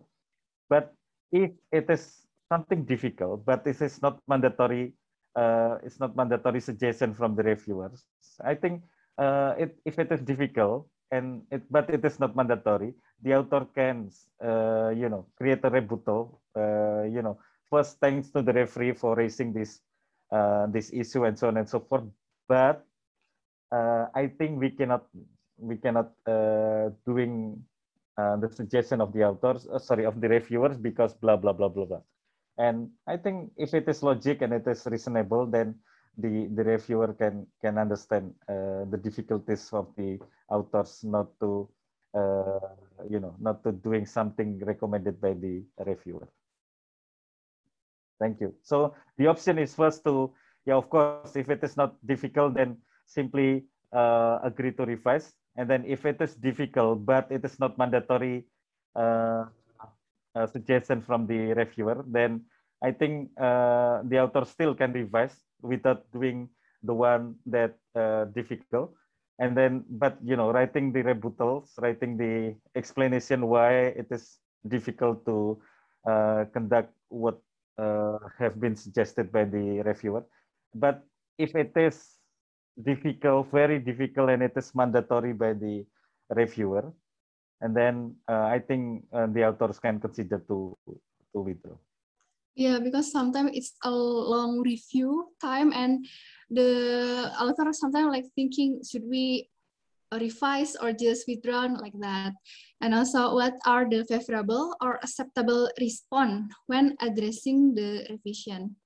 But 0.69 0.95
if 1.33 1.50
it 1.73 1.90
is 1.90 2.26
something 2.50 2.85
difficult 2.85 3.45
but 3.47 3.64
this 3.64 3.81
is 3.81 4.02
not 4.02 4.19
mandatory 4.26 4.93
uh, 5.37 5.79
it's 5.83 6.00
not 6.00 6.17
mandatory 6.17 6.61
suggestion 6.61 7.14
from 7.14 7.38
the 7.38 7.43
reviewers 7.43 8.11
i 8.43 8.55
think 8.55 8.83
uh, 9.19 9.55
it, 9.59 9.76
if 9.85 9.99
it 9.99 10.11
is 10.12 10.21
difficult 10.21 10.88
and 11.11 11.43
it 11.50 11.62
but 11.71 11.90
it 11.90 12.05
is 12.05 12.21
not 12.21 12.37
mandatory 12.37 12.95
the 13.23 13.35
author 13.35 13.67
can 13.75 14.11
uh, 14.43 14.90
you 14.95 15.09
know 15.09 15.26
create 15.37 15.61
a 15.64 15.71
rebuttal 15.71 16.40
uh, 16.57 17.02
you 17.02 17.23
know 17.23 17.38
first 17.71 17.99
thanks 18.00 18.31
to 18.31 18.43
the 18.43 18.52
referee 18.52 18.93
for 18.93 19.14
raising 19.14 19.52
this 19.52 19.81
uh, 20.31 20.67
this 20.71 20.93
issue 20.95 21.25
and 21.26 21.38
so 21.38 21.49
on 21.49 21.57
and 21.57 21.69
so 21.69 21.81
forth. 21.81 22.07
But 22.47 22.87
uh, 23.75 24.07
I 24.14 24.31
think 24.31 24.61
we 24.61 24.71
cannot 24.71 25.07
we 25.59 25.75
cannot 25.75 26.14
uh, 26.26 26.90
doing 27.07 27.62
the 28.21 28.52
suggestion 28.52 29.00
of 29.00 29.14
the 29.17 29.25
authors, 29.25 29.67
sorry, 29.81 30.05
of 30.05 30.21
the 30.21 30.29
reviewers 30.29 30.76
because 30.76 31.14
blah 31.14 31.37
blah 31.37 31.57
blah 31.57 31.73
blah 31.73 31.87
blah. 31.87 32.05
And 32.59 32.93
I 33.09 33.17
think 33.17 33.50
if 33.57 33.73
it 33.73 33.88
is 33.88 34.05
logic 34.05 34.43
and 34.43 34.52
it 34.52 34.69
is 34.69 34.85
reasonable, 34.85 35.47
then 35.47 35.81
the 36.21 36.47
the 36.55 36.65
reviewer 36.65 37.12
can 37.15 37.47
can 37.61 37.79
understand 37.79 38.35
uh, 38.49 38.85
the 38.93 39.00
difficulties 39.00 39.73
of 39.73 39.89
the 39.97 40.21
authors 40.49 41.03
not 41.05 41.33
to 41.41 41.69
uh, 42.15 42.77
you 43.09 43.21
know 43.21 43.35
not 43.41 43.65
to 43.65 43.73
doing 43.73 44.05
something 44.07 44.61
recommended 44.65 45.21
by 45.21 45.33
the 45.35 45.65
reviewer. 45.85 46.29
Thank 48.21 48.41
you. 48.41 48.55
So 48.62 48.95
the 49.17 49.27
option 49.27 49.59
is 49.59 49.75
first 49.75 50.05
to 50.05 50.33
yeah 50.67 50.77
of 50.77 50.91
course 50.91 51.37
if 51.37 51.49
it 51.49 51.65
is 51.65 51.77
not 51.77 51.97
difficult 52.05 52.55
then 52.55 52.77
simply 53.09 53.65
uh, 53.93 54.39
agree 54.45 54.73
to 54.77 54.85
revise 54.85 55.33
and 55.57 55.69
then 55.69 55.85
if 55.89 56.05
it 56.05 56.21
is 56.21 56.37
difficult 56.37 57.05
but 57.05 57.27
it 57.33 57.45
is 57.45 57.59
not 57.59 57.79
mandatory 57.79 58.45
uh, 58.95 59.49
suggestion 60.53 61.00
from 61.00 61.27
the 61.27 61.57
reviewer 61.57 62.05
then 62.07 62.45
I 62.83 62.93
think 62.93 63.31
uh, 63.37 64.00
the 64.05 64.21
author 64.25 64.45
still 64.45 64.75
can 64.75 64.93
revise 64.93 65.37
without 65.62 66.05
doing 66.12 66.49
the 66.83 66.95
one 66.95 67.37
that 67.47 67.76
uh, 67.95 68.25
difficult. 68.33 68.95
And 69.38 69.57
then, 69.57 69.85
but 69.88 70.19
you 70.23 70.37
know, 70.37 70.50
writing 70.52 70.93
the 70.93 71.02
rebuttals, 71.02 71.73
writing 71.79 72.17
the 72.17 72.57
explanation 72.76 73.49
why 73.49 73.97
it 73.97 74.07
is 74.11 74.38
difficult 74.69 75.25
to 75.25 75.61
uh, 76.05 76.45
conduct 76.52 76.93
what 77.09 77.40
uh, 77.79 78.19
have 78.38 78.61
been 78.61 78.76
suggested 78.76 79.33
by 79.33 79.45
the 79.45 79.81
reviewer. 79.81 80.25
But 80.75 81.02
if 81.38 81.55
it 81.57 81.73
is 81.76 82.21
difficult, 82.76 83.50
very 83.50 83.79
difficult, 83.79 84.29
and 84.31 84.43
it 84.43 84.52
is 84.57 84.75
mandatory 84.75 85.33
by 85.33 85.55
the 85.55 85.87
reviewer, 86.29 86.93
and 87.61 87.75
then 87.76 88.17
uh, 88.29 88.45
I 88.52 88.59
think 88.61 89.05
uh, 89.12 89.26
the 89.26 89.49
authors 89.49 89.79
can 89.81 90.00
consider 90.00 90.45
to 90.49 90.76
to 91.33 91.40
withdraw. 91.40 91.76
Yeah, 92.54 92.78
because 92.78 93.12
sometimes 93.12 93.50
it's 93.54 93.73
a 93.85 93.90
long 93.90 94.61
review 94.61 95.33
time 95.40 95.73
and 95.73 96.04
the 96.50 97.30
author 97.40 97.73
sometimes 97.73 98.11
like 98.11 98.26
thinking, 98.35 98.83
should 98.83 99.04
we 99.09 99.49
revise 100.12 100.75
or 100.76 100.92
just 100.92 101.26
withdraw 101.28 101.71
like 101.78 101.95
that? 102.00 102.35
And 102.80 102.95
also 102.95 103.35
what 103.35 103.54
are 103.66 103.88
the 103.88 104.04
favorable 104.04 104.75
or 104.83 104.99
acceptable 105.02 105.71
response 105.80 106.52
when 106.66 106.97
addressing 107.00 107.75
the 107.75 108.07
revision? 108.11 108.76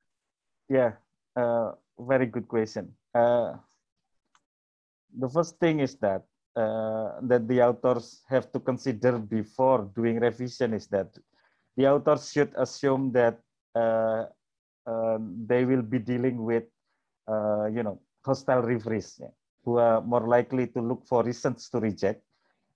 Yeah, 0.69 0.93
uh, 1.37 1.73
very 1.99 2.27
good 2.27 2.49
question. 2.49 2.93
Uh, 3.15 3.57
the 5.19 5.29
first 5.29 5.59
thing 5.59 5.81
is 5.81 5.97
that 5.97 6.25
uh, 6.57 7.19
that 7.23 7.49
the 7.49 7.63
authors 7.63 8.23
have 8.29 8.53
to 8.53 8.61
consider 8.61 9.19
before 9.19 9.91
doing 9.97 10.21
revision 10.21 10.75
is 10.75 10.87
that 10.87 11.11
the 11.77 11.87
authors 11.91 12.31
should 12.31 12.53
assume 12.57 13.11
that 13.13 13.41
uh, 13.75 14.27
uh, 14.87 15.19
they 15.47 15.65
will 15.65 15.83
be 15.83 15.99
dealing 15.99 16.43
with, 16.43 16.65
uh, 17.29 17.67
you 17.67 17.83
know, 17.83 18.01
hostile 18.25 18.63
referees 18.63 19.19
yeah, 19.21 19.29
who 19.65 19.79
are 19.79 20.01
more 20.01 20.27
likely 20.27 20.67
to 20.69 20.81
look 20.81 21.07
for 21.07 21.23
reasons 21.25 21.69
to 21.71 21.81
reject 21.81 22.23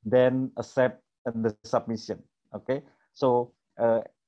than 0.05 0.51
accept 0.57 1.03
the 1.25 1.55
submission. 1.65 2.23
Okay, 2.55 2.83
so 3.13 3.53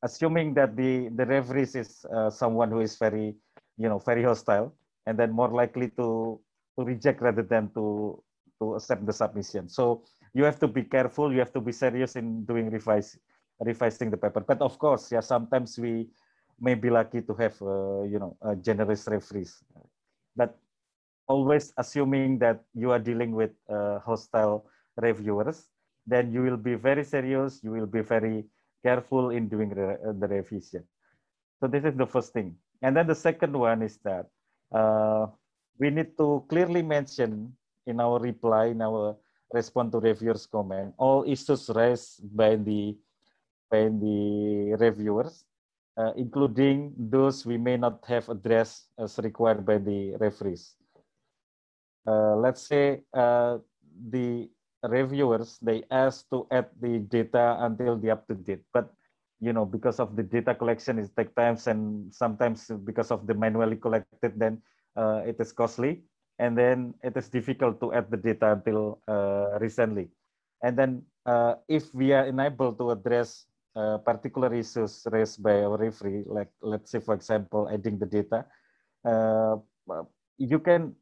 assuming 0.03 0.53
that 0.55 0.77
the 0.77 1.09
the 1.17 1.25
referees 1.25 1.75
is 1.75 2.05
someone 2.31 2.71
who 2.71 2.81
is 2.81 2.97
very, 2.97 3.35
you 3.79 3.89
know, 3.89 3.99
very 3.99 4.23
hostile, 4.23 4.75
and 5.07 5.19
then 5.19 5.33
more 5.33 5.49
likely 5.49 5.89
to 5.97 6.39
to 6.79 6.85
reject 6.85 7.21
rather 7.23 7.43
than 7.43 7.71
to 7.73 8.23
to 8.61 8.75
accept 8.77 9.07
the 9.07 9.13
submission. 9.13 9.69
So 9.69 10.05
you 10.35 10.45
have 10.45 10.61
to 10.61 10.69
be 10.69 10.85
careful. 10.85 11.33
You 11.33 11.41
have 11.41 11.53
to 11.53 11.61
be 11.61 11.73
serious 11.73 12.17
in 12.17 12.45
doing 12.45 12.71
revise, 12.71 13.19
revising 13.61 14.11
the 14.11 14.17
paper. 14.17 14.41
But 14.41 14.61
of 14.61 14.79
course, 14.79 15.11
yeah, 15.11 15.21
sometimes 15.21 15.79
we 15.79 16.09
may 16.61 16.75
be 16.75 16.91
lucky 16.91 17.23
to 17.23 17.35
have 17.35 17.57
uh, 17.63 18.03
you 18.05 18.19
know 18.19 18.37
generous 18.61 19.09
referees. 19.09 19.57
But 20.37 20.57
always 21.27 21.73
assuming 21.77 22.39
that 22.39 22.63
you 22.75 22.91
are 22.91 22.99
dealing 22.99 23.33
with 23.33 23.53
uh, 23.69 24.01
hostile 24.01 24.67
reviewers 24.97 25.71
then 26.07 26.33
you 26.33 26.43
will 26.43 26.57
be 26.57 26.75
very 26.75 27.05
serious 27.05 27.63
you 27.63 27.71
will 27.71 27.87
be 27.87 28.01
very 28.01 28.45
careful 28.83 29.31
in 29.31 29.49
doing 29.49 29.71
the, 29.71 29.95
uh, 30.01 30.13
the 30.19 30.29
revision. 30.29 30.85
So 31.61 31.69
this 31.69 31.85
is 31.85 31.95
the 31.95 32.07
first 32.07 32.33
thing. 32.33 32.57
And 32.83 32.97
then 32.97 33.07
the 33.07 33.15
second 33.15 33.53
one 33.53 33.83
is 33.83 33.99
that 34.05 34.27
uh, 34.73 35.27
we 35.79 35.91
need 35.91 36.17
to 36.17 36.45
clearly 36.49 36.83
mention 36.83 37.53
in 37.87 38.01
our 38.01 38.19
reply 38.19 38.67
in 38.73 38.81
our 38.83 39.17
response 39.53 39.93
to 39.93 39.99
reviewers 39.99 40.47
comment 40.47 40.95
all 40.97 41.25
issues 41.27 41.69
raised 41.75 42.23
by 42.37 42.55
the 42.55 42.95
by 43.71 43.91
the 43.91 44.77
reviewers 44.79 45.45
uh, 46.01 46.13
including 46.17 46.97
those 46.97 47.45
we 47.45 47.61
may 47.61 47.77
not 47.77 48.01
have 48.09 48.29
addressed 48.33 48.89
as 48.97 49.21
required 49.21 49.67
by 49.67 49.77
the 49.77 50.17
referees. 50.17 50.77
Uh, 52.09 52.37
let's 52.41 52.65
say 52.65 53.05
uh, 53.13 53.59
the 54.09 54.49
reviewers, 54.89 55.59
they 55.61 55.85
ask 55.91 56.25
to 56.31 56.49
add 56.51 56.73
the 56.81 57.05
data 57.13 57.61
until 57.61 58.01
the 58.01 58.09
up 58.09 58.25
to 58.27 58.35
date, 58.35 58.65
but 58.73 58.89
you 59.41 59.53
know, 59.53 59.65
because 59.65 60.01
of 60.01 60.17
the 60.17 60.23
data 60.23 60.55
collection, 60.55 60.99
it 60.99 61.11
takes 61.17 61.33
times 61.33 61.67
and 61.67 62.13
sometimes 62.13 62.71
because 62.85 63.11
of 63.11 63.27
the 63.27 63.35
manually 63.35 63.77
collected, 63.77 64.37
then 64.37 64.61
uh, 64.97 65.23
it 65.25 65.37
is 65.41 65.53
costly. 65.53 66.05
And 66.39 66.57
then 66.57 66.95
it 67.03 67.17
is 67.17 67.29
difficult 67.29 67.81
to 67.81 67.93
add 67.93 68.11
the 68.11 68.17
data 68.17 68.53
until 68.53 69.01
uh, 69.09 69.59
recently. 69.61 70.09
And 70.63 70.77
then 70.77 71.03
uh, 71.25 71.57
if 71.69 71.93
we 71.95 72.13
are 72.13 72.25
unable 72.25 72.73
to 72.75 72.93
address 72.93 73.45
uh, 73.77 73.99
particular 73.99 74.53
issues 74.55 75.07
raised 75.11 75.43
by 75.43 75.63
our 75.63 75.77
referee, 75.77 76.25
like 76.27 76.51
let's 76.61 76.91
say, 76.91 77.01
for 77.01 77.15
example, 77.15 77.69
adding 77.73 77.99
the 77.99 78.07
data, 78.07 78.45
uh, 79.05 79.57
you 80.39 80.59
can 80.59 80.95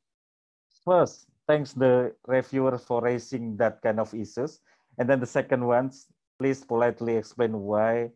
first 0.84 1.26
thanks 1.46 1.72
the 1.72 2.12
reviewer 2.26 2.76
for 2.76 3.00
raising 3.02 3.56
that 3.56 3.80
kind 3.82 3.98
of 3.98 4.12
issues. 4.12 4.60
And 4.98 5.08
then 5.08 5.20
the 5.20 5.26
second 5.26 5.64
one, 5.64 5.90
please 6.38 6.62
politely 6.64 7.16
explain 7.16 7.56
why 7.56 8.10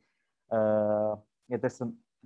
uh, 0.51 1.17
it 1.49 1.65
is 1.65 1.83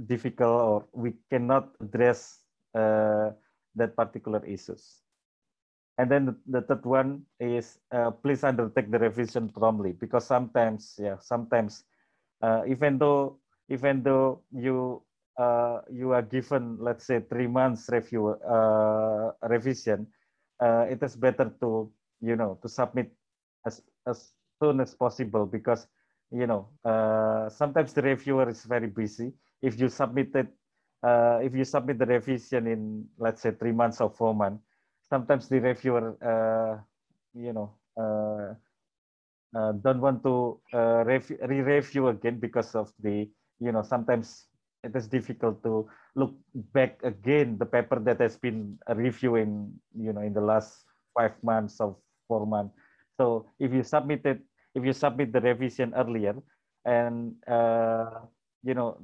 difficult 0.07 0.61
or 0.61 0.85
we 0.93 1.15
cannot 1.31 1.71
address 1.81 2.43
uh, 2.75 3.31
that 3.75 3.97
particular 3.97 4.45
issues. 4.45 5.03
And 5.99 6.11
then 6.11 6.27
the, 6.27 6.37
the 6.47 6.63
third 6.63 6.85
one 6.85 7.23
is 7.41 7.79
uh, 7.93 8.11
please 8.11 8.45
undertake 8.45 8.91
the 8.91 8.99
revision 8.99 9.49
promptly 9.49 9.93
because 9.93 10.27
sometimes, 10.27 10.99
yeah, 10.99 11.17
sometimes 11.21 11.85
uh, 12.43 12.63
even 12.67 12.99
though 12.99 13.39
even 13.69 14.03
though 14.03 14.43
you 14.53 15.03
uh, 15.39 15.81
you 15.91 16.13
are 16.13 16.23
given 16.23 16.77
let's 16.81 17.05
say 17.07 17.21
three 17.21 17.47
months 17.47 17.89
review 17.91 18.29
uh, 18.45 19.33
revision 19.49 20.07
uh, 20.61 20.87
it 20.89 21.03
is 21.03 21.17
better 21.17 21.51
to 21.61 21.91
you 22.21 22.37
know 22.37 22.59
to 22.63 22.69
submit 22.69 23.13
as 23.67 23.83
as 24.07 24.33
soon 24.63 24.81
as 24.81 24.95
possible 24.95 25.47
because 25.47 25.87
you 26.31 26.47
know 26.47 26.69
uh, 26.85 27.49
sometimes 27.49 27.93
the 27.93 28.03
reviewer 28.03 28.49
is 28.49 28.65
very 28.65 28.89
busy. 28.89 29.33
If 29.63 29.79
you 29.81 29.89
submit 29.89 30.35
it 30.35 30.49
uh, 31.03 31.41
if 31.43 31.55
you 31.55 31.65
submit 31.65 31.99
the 31.99 32.07
revision 32.07 32.67
in 32.67 33.07
let's 33.19 33.43
say 33.43 33.53
three 33.53 33.73
months 33.73 34.01
or 34.01 34.11
four 34.11 34.35
months 34.35 34.63
sometimes 35.09 35.49
the 35.49 35.61
reviewer 35.61 36.17
you 37.35 37.53
know 37.53 37.77
uh, 39.55 39.73
don't 39.85 40.01
want 40.01 40.23
to 40.25 40.59
uh, 40.73 41.05
re-review 41.05 42.09
again 42.09 42.39
because 42.39 42.75
of 42.75 42.93
the, 43.03 43.29
you 43.61 43.73
know, 43.73 43.83
sometimes 43.83 44.47
it 44.83 44.95
is 44.95 45.07
difficult 45.07 45.63
to 45.63 45.89
look 46.15 46.35
back 46.73 46.99
again 47.03 47.59
the 47.59 47.67
paper 47.67 47.99
that 48.01 48.21
has 48.21 48.37
been 48.37 48.79
reviewing, 48.95 49.73
you 49.95 50.13
know, 50.13 50.23
in 50.23 50.33
the 50.33 50.41
last 50.41 50.85
five 51.15 51.35
months 51.43 51.81
or 51.81 51.97
four 52.29 52.47
months. 52.47 52.75
So 53.17 53.47
if 53.59 53.73
you 53.73 53.83
submit 53.83 54.25
it, 54.25 54.41
if 54.75 54.85
you 54.85 54.93
submit 54.93 55.33
the 55.33 55.41
revision 55.41 55.93
earlier, 55.97 56.37
and 56.85 57.35
uh, 57.49 58.29
you 58.63 58.75
know, 58.75 59.01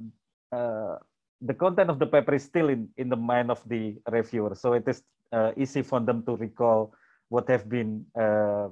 uh, 0.51 0.97
the 1.41 1.53
content 1.53 1.89
of 1.89 1.99
the 1.99 2.05
paper 2.07 2.33
is 2.35 2.43
still 2.43 2.69
in 2.69 2.87
in 2.97 3.09
the 3.09 3.17
mind 3.17 3.51
of 3.51 3.59
the 3.67 3.97
reviewer, 4.07 4.55
so 4.55 4.73
it 4.73 4.87
is 4.87 5.03
uh, 5.33 5.51
easy 5.57 5.81
for 5.81 5.99
them 5.99 6.23
to 6.23 6.37
recall 6.37 6.93
what 7.29 7.49
have 7.49 7.67
been 7.67 8.05
uh, 8.15 8.69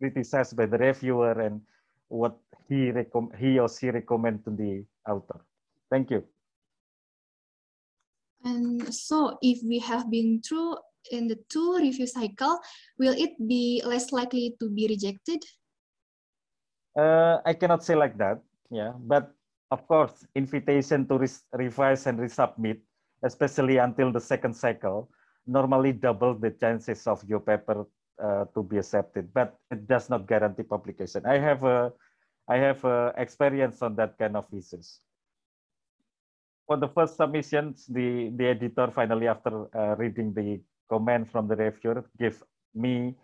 criticized 0.00 0.56
by 0.56 0.66
the 0.66 0.78
reviewer 0.78 1.38
and 1.40 1.60
what 2.08 2.36
he 2.68 2.90
recom- 2.90 3.30
he 3.36 3.58
or 3.58 3.68
she 3.68 3.90
recommend 3.90 4.44
to 4.44 4.50
the 4.50 4.84
author. 5.06 5.44
Thank 5.90 6.10
you. 6.10 6.24
And 8.44 8.80
so 8.94 9.36
if 9.42 9.60
we 9.62 9.78
have 9.84 10.10
been 10.10 10.40
through 10.40 10.78
in 11.12 11.28
the 11.28 11.36
two 11.48 11.76
review 11.76 12.06
cycle, 12.06 12.58
will 12.98 13.14
it 13.16 13.36
be 13.36 13.82
less 13.84 14.12
likely 14.12 14.56
to 14.60 14.70
be 14.70 14.88
rejected? 14.88 15.44
Uh, 16.96 17.38
I 17.44 17.54
cannot 17.54 17.84
say 17.84 17.94
like 17.94 18.16
that. 18.18 18.40
Yeah, 18.70 18.94
but 18.96 19.34
of 19.70 19.86
course, 19.86 20.26
invitation 20.34 21.06
to 21.08 21.18
re 21.18 21.28
revise 21.52 22.06
and 22.06 22.18
resubmit, 22.18 22.80
especially 23.22 23.78
until 23.78 24.10
the 24.10 24.20
second 24.20 24.54
cycle, 24.54 25.10
normally 25.46 25.92
double 25.92 26.34
the 26.34 26.50
chances 26.50 27.06
of 27.06 27.22
your 27.28 27.40
paper 27.40 27.86
uh, 28.22 28.44
to 28.54 28.62
be 28.62 28.78
accepted, 28.78 29.32
but 29.32 29.58
it 29.70 29.86
does 29.88 30.10
not 30.10 30.28
guarantee 30.28 30.62
publication. 30.62 31.24
I 31.26 31.38
have 31.38 31.64
a, 31.64 31.92
I 32.48 32.56
have 32.56 32.84
a 32.84 33.14
experience 33.16 33.82
on 33.82 33.96
that 33.96 34.18
kind 34.18 34.36
of 34.36 34.46
issues. 34.52 35.00
for 36.70 36.78
the 36.78 36.86
first 36.86 37.16
submissions, 37.16 37.90
the, 37.90 38.30
the 38.38 38.46
editor 38.46 38.86
finally, 38.94 39.26
after 39.26 39.66
uh, 39.74 39.96
reading 39.98 40.32
the 40.32 40.60
comment 40.88 41.28
from 41.28 41.48
the 41.48 41.56
reviewer, 41.56 42.04
gave 42.16 42.40
me 42.76 43.16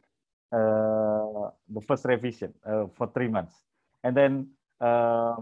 uh, 0.50 1.54
the 1.70 1.80
first 1.86 2.04
revision 2.06 2.52
uh, 2.66 2.86
for 2.98 3.06
three 3.14 3.28
months. 3.28 3.54
And 4.02 4.16
then 4.16 4.48
uh, 4.80 5.36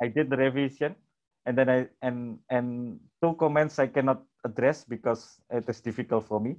I 0.00 0.08
did 0.08 0.30
the 0.30 0.38
revision 0.38 0.96
and 1.44 1.58
then 1.58 1.68
I, 1.68 1.88
and, 2.00 2.38
and 2.48 2.98
two 3.22 3.34
comments 3.34 3.78
I 3.78 3.88
cannot 3.88 4.22
address 4.42 4.84
because 4.84 5.38
it 5.50 5.68
is 5.68 5.82
difficult 5.82 6.26
for 6.28 6.40
me. 6.40 6.56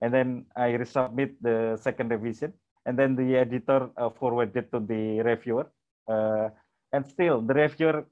And 0.00 0.14
then 0.14 0.46
I 0.54 0.78
resubmit 0.78 1.34
the 1.40 1.76
second 1.80 2.10
revision 2.10 2.52
and 2.86 2.98
then 2.98 3.16
the 3.16 3.36
editor 3.36 3.90
uh, 3.96 4.08
forwarded 4.08 4.72
to 4.72 4.80
the 4.80 5.20
reviewer. 5.20 5.68
Uh, 6.08 6.48
and 6.92 7.04
still 7.04 7.42
the 7.42 7.54
reviewer 7.54 8.06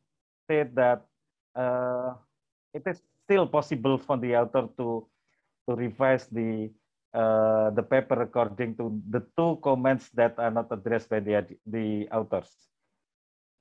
said 0.46 0.74
that 0.74 1.06
uh, 1.56 2.12
it 2.74 2.82
is 2.84 3.00
still 3.24 3.46
possible 3.46 3.96
for 3.96 4.16
the 4.18 4.36
author 4.36 4.68
to 4.76 5.06
to 5.66 5.74
revise 5.74 6.28
the 6.28 6.68
uh, 7.16 7.70
the 7.72 7.82
paper 7.82 8.20
according 8.20 8.76
to 8.76 8.92
the 9.08 9.24
two 9.32 9.56
comments 9.64 10.12
that 10.12 10.36
are 10.38 10.52
not 10.52 10.68
addressed 10.70 11.08
by 11.08 11.20
the 11.20 11.40
the 11.66 12.04
authors. 12.12 12.52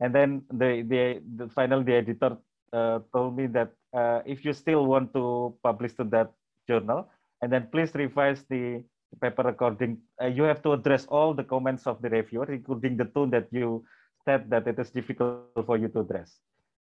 And 0.03 0.13
then 0.13 0.43
the 0.51 0.83
the, 0.83 1.23
the 1.23 1.47
final 1.47 1.79
the 1.79 1.95
editor 1.95 2.35
uh, 2.75 2.99
told 3.15 3.39
me 3.39 3.47
that 3.55 3.71
uh, 3.95 4.19
if 4.27 4.43
you 4.43 4.51
still 4.51 4.85
want 4.85 5.15
to 5.15 5.55
publish 5.63 5.95
to 5.95 6.03
that 6.11 6.35
journal, 6.67 7.07
and 7.41 7.51
then 7.51 7.67
please 7.71 7.93
revise 7.95 8.43
the 8.49 8.83
paper 9.21 9.47
according. 9.47 9.97
Uh, 10.21 10.27
you 10.27 10.43
have 10.43 10.61
to 10.63 10.73
address 10.73 11.05
all 11.07 11.33
the 11.33 11.43
comments 11.43 11.87
of 11.87 12.01
the 12.01 12.09
reviewer, 12.09 12.51
including 12.51 12.97
the 12.97 13.05
two 13.05 13.27
that 13.27 13.47
you 13.51 13.83
said 14.25 14.49
that 14.49 14.67
it 14.67 14.79
is 14.79 14.89
difficult 14.89 15.47
for 15.65 15.77
you 15.77 15.87
to 15.87 15.99
address. 16.01 16.39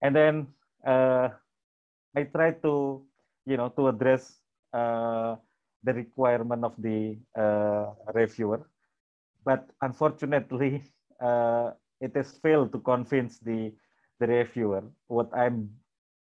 And 0.02 0.16
then 0.16 0.48
uh, 0.86 1.30
I 2.16 2.24
try 2.24 2.52
to, 2.64 3.04
you 3.46 3.58
know, 3.58 3.70
to 3.70 3.88
address 3.88 4.40
uh, 4.74 5.36
the 5.84 5.94
requirement 5.94 6.66
of 6.66 6.74
the 6.78 7.18
uh, 7.38 7.94
reviewer, 8.14 8.68
but 9.46 9.70
unfortunately, 9.82 10.84
uh, 11.22 11.72
it 12.02 12.16
has 12.16 12.38
failed 12.44 12.72
to 12.74 12.80
convince 12.80 13.40
the 13.40 13.72
the 14.20 14.28
reviewer. 14.28 14.84
What 15.08 15.30
I'm, 15.34 15.70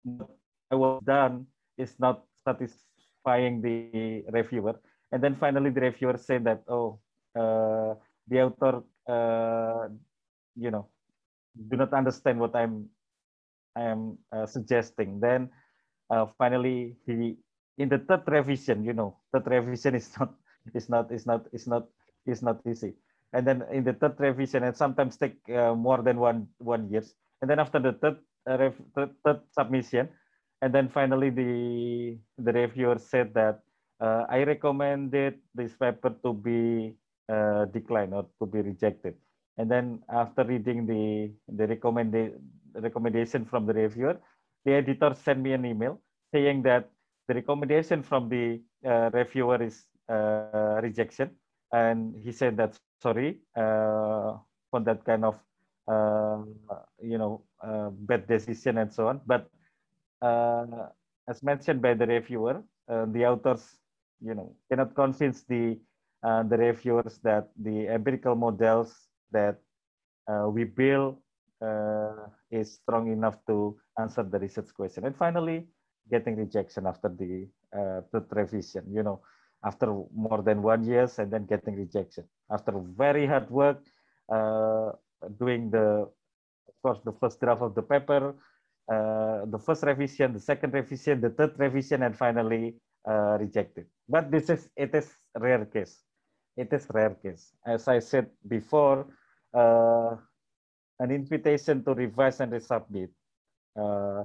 what 0.04 0.30
I 0.72 0.76
was 0.76 1.02
done 1.04 1.48
is 1.78 1.96
not 2.00 2.24
satisfying 2.44 2.95
the 3.26 4.24
reviewer, 4.30 4.80
and 5.12 5.24
then 5.24 5.36
finally 5.36 5.70
the 5.70 5.82
reviewer 5.82 6.18
said 6.18 6.44
that, 6.46 6.62
oh, 6.70 7.00
uh, 7.36 7.96
the 8.28 8.42
author, 8.42 8.84
uh, 9.10 9.90
you 10.56 10.72
know, 10.72 10.88
do 11.56 11.78
not 11.78 11.94
understand 11.94 12.40
what 12.40 12.56
I'm 12.56 12.90
I 13.76 13.84
am 13.92 14.18
uh, 14.32 14.46
suggesting. 14.46 15.20
Then 15.20 15.50
uh, 16.10 16.28
finally 16.38 16.96
he 17.06 17.36
in 17.78 17.90
the 17.90 18.00
third 18.00 18.24
revision, 18.28 18.86
you 18.86 18.94
know, 18.94 19.18
third 19.34 19.48
revision 19.48 19.96
is 19.96 20.08
not 20.18 20.34
is 20.74 20.90
not 20.90 21.12
is 21.12 21.26
not 21.26 21.46
is 21.52 21.68
not 21.68 21.88
is 22.26 22.42
not 22.42 22.62
easy. 22.66 22.94
And 23.34 23.46
then 23.46 23.64
in 23.72 23.84
the 23.84 23.94
third 23.94 24.16
revision, 24.20 24.64
and 24.64 24.76
sometimes 24.76 25.18
take 25.18 25.36
uh, 25.52 25.76
more 25.76 26.02
than 26.02 26.18
one 26.18 26.48
one 26.58 26.90
years. 26.90 27.14
And 27.42 27.52
then 27.52 27.60
after 27.60 27.80
the 27.80 27.94
third, 28.00 28.18
uh, 28.48 28.72
third, 28.96 29.12
third 29.26 29.40
submission, 29.52 30.08
and 30.66 30.74
then 30.74 30.90
finally 30.90 31.30
the 31.30 32.18
the 32.42 32.52
reviewer 32.52 32.98
said 32.98 33.30
that 33.38 33.62
uh, 34.02 34.26
I 34.28 34.42
recommended 34.44 35.38
this 35.54 35.78
paper 35.78 36.10
to 36.26 36.34
be 36.34 36.98
uh, 37.30 37.66
declined 37.70 38.18
or 38.18 38.26
to 38.42 38.46
be 38.50 38.66
rejected. 38.66 39.14
And 39.58 39.70
then 39.70 40.02
after 40.10 40.44
reading 40.44 40.90
the 40.90 41.30
the 41.46 41.70
recommended 41.70 42.42
recommendation 42.74 43.46
from 43.46 43.70
the 43.70 43.78
reviewer, 43.78 44.18
the 44.66 44.74
editor 44.74 45.14
sent 45.14 45.40
me 45.46 45.54
an 45.54 45.70
email 45.70 46.02
saying 46.34 46.64
that 46.64 46.90
the 47.30 47.36
recommendation 47.36 48.02
from 48.02 48.28
the 48.28 48.60
uh, 48.82 49.14
reviewer 49.14 49.62
is 49.62 49.86
uh, 50.10 50.82
rejection. 50.82 51.30
And 51.72 52.18
he 52.18 52.32
said 52.32 52.58
that, 52.58 52.78
sorry, 53.02 53.42
uh, 53.56 54.42
for 54.72 54.82
that 54.82 55.06
kind 55.06 55.26
of, 55.26 55.38
uh, 55.88 56.42
you 57.02 57.18
know, 57.18 57.44
bad 58.10 58.28
decision 58.28 58.78
and 58.78 58.94
so 58.94 59.08
on. 59.08 59.22
But 59.26 59.50
Uh, 60.22 60.88
as 61.28 61.44
mentioned 61.44 61.82
by 61.82 61.94
the 61.94 62.06
reviewer, 62.06 62.64
uh, 62.90 63.06
the 63.06 63.26
authors, 63.26 63.80
you 64.22 64.34
know, 64.34 64.56
cannot 64.70 64.94
convince 64.96 65.44
the, 65.44 65.78
uh, 66.24 66.44
the 66.44 66.58
reviewers 66.58 67.20
that 67.24 67.50
the 67.62 67.88
empirical 67.88 68.36
models 68.36 68.94
that 69.32 69.60
we 70.52 70.64
build 70.64 71.18
is 72.52 72.74
strong 72.74 73.12
enough 73.12 73.38
to 73.46 73.78
answer 74.00 74.24
the 74.24 74.40
research 74.40 74.74
question. 74.74 75.06
And 75.06 75.16
finally, 75.16 75.68
getting 76.10 76.36
rejection 76.36 76.86
after 76.86 77.10
the 77.10 77.48
uh, 77.76 78.02
third 78.12 78.26
revision, 78.32 78.86
you 78.92 79.04
know, 79.04 79.22
after 79.64 79.88
more 80.14 80.42
than 80.42 80.62
one 80.62 80.84
years 80.84 81.20
and 81.20 81.32
then 81.32 81.46
getting 81.46 81.76
rejection. 81.76 82.24
After 82.52 82.72
very 82.98 83.26
hard 83.26 83.50
work, 83.50 83.82
uh, 84.32 84.92
doing 85.40 85.70
the, 85.72 86.08
of 86.68 86.76
course, 86.82 87.00
the 87.04 87.14
first 87.14 87.40
draft 87.42 87.62
of 87.62 87.74
the 87.74 87.82
paper, 87.82 88.36
uh, 88.92 89.46
the 89.46 89.60
first 89.60 89.84
revision, 89.84 90.34
the 90.34 90.40
second 90.40 90.74
revision, 90.74 91.22
the 91.22 91.30
third 91.30 91.58
revision, 91.58 92.04
and 92.04 92.16
finally 92.16 92.76
uh, 93.08 93.38
rejected. 93.40 93.86
But 94.08 94.32
this 94.32 94.50
is, 94.50 94.70
it 94.76 94.94
is 94.94 95.12
rare 95.38 95.66
case. 95.66 96.04
It 96.58 96.72
is 96.72 96.88
rare 96.94 97.16
case. 97.16 97.52
As 97.66 97.88
I 97.88 98.00
said 98.00 98.28
before, 98.48 99.08
uh, 99.54 100.16
an 101.00 101.12
invitation 101.12 101.84
to 101.84 101.94
revise 101.94 102.40
and 102.40 102.52
resubmit 102.52 103.10
uh, 103.76 104.24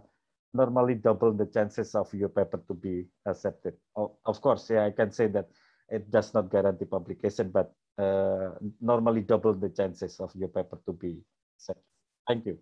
normally 0.55 0.95
double 0.95 1.33
the 1.33 1.47
chances 1.47 1.95
of 1.95 2.13
your 2.15 2.29
paper 2.29 2.63
to 2.69 2.75
be 2.75 3.07
accepted. 3.27 3.75
of 3.97 4.41
course, 4.41 4.71
yeah, 4.71 4.87
I 4.87 4.91
can 4.91 5.11
say 5.13 5.27
that 5.29 5.49
it 5.89 6.11
does 6.11 6.35
not 6.35 6.51
guarantee 6.51 6.85
publication, 6.85 7.51
but 7.51 7.73
uh, 7.99 8.51
normally 8.81 9.23
double 9.23 9.55
the 9.55 9.69
chances 9.71 10.21
of 10.21 10.35
your 10.35 10.49
paper 10.49 10.79
to 10.87 10.93
be 10.93 11.23
accepted. 11.57 11.85
Thank 12.27 12.47
you. 12.47 12.59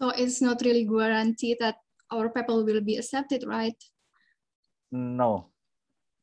So 0.00 0.10
it's 0.10 0.42
not 0.42 0.62
really 0.62 0.84
guaranteed 0.84 1.58
that 1.60 1.76
our 2.10 2.28
paper 2.28 2.62
will 2.62 2.80
be 2.80 2.96
accepted, 2.96 3.44
right? 3.46 3.76
No, 4.90 5.50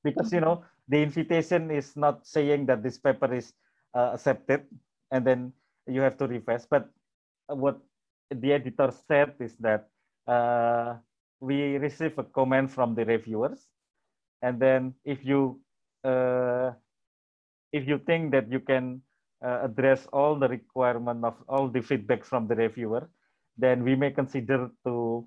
because 0.04 0.32
you 0.32 0.40
know 0.40 0.64
the 0.88 1.02
invitation 1.02 1.72
is 1.72 1.96
not 1.96 2.28
saying 2.28 2.66
that 2.68 2.84
this 2.84 2.98
paper 2.98 3.34
is 3.34 3.54
uh, 3.96 4.12
accepted, 4.16 4.68
and 5.12 5.26
then 5.26 5.54
you 5.88 6.02
have 6.02 6.18
to 6.18 6.28
revise. 6.28 6.68
But 6.68 6.90
what 7.48 7.80
the 8.30 8.54
editor 8.54 8.92
said 9.08 9.36
is 9.40 9.56
that 9.60 9.88
uh, 10.28 10.96
we 11.40 11.78
receive 11.78 12.18
a 12.18 12.24
comment 12.24 12.72
from 12.72 12.96
the 12.96 13.04
reviewers. 13.06 13.60
And 14.42 14.60
then 14.60 14.96
if 15.04 15.24
you 15.26 15.60
uh, 16.04 16.72
if 17.72 17.88
you 17.88 18.00
think 18.00 18.32
that 18.32 18.52
you 18.52 18.60
can 18.60 19.02
uh, 19.44 19.64
address 19.64 20.08
all 20.12 20.36
the 20.36 20.48
requirement 20.48 21.24
of 21.24 21.36
all 21.48 21.68
the 21.68 21.82
feedback 21.82 22.24
from 22.24 22.48
the 22.48 22.56
reviewer, 22.56 23.10
then 23.62 23.86
we 23.86 23.96
may 23.96 24.10
consider 24.10 24.74
to 24.84 25.26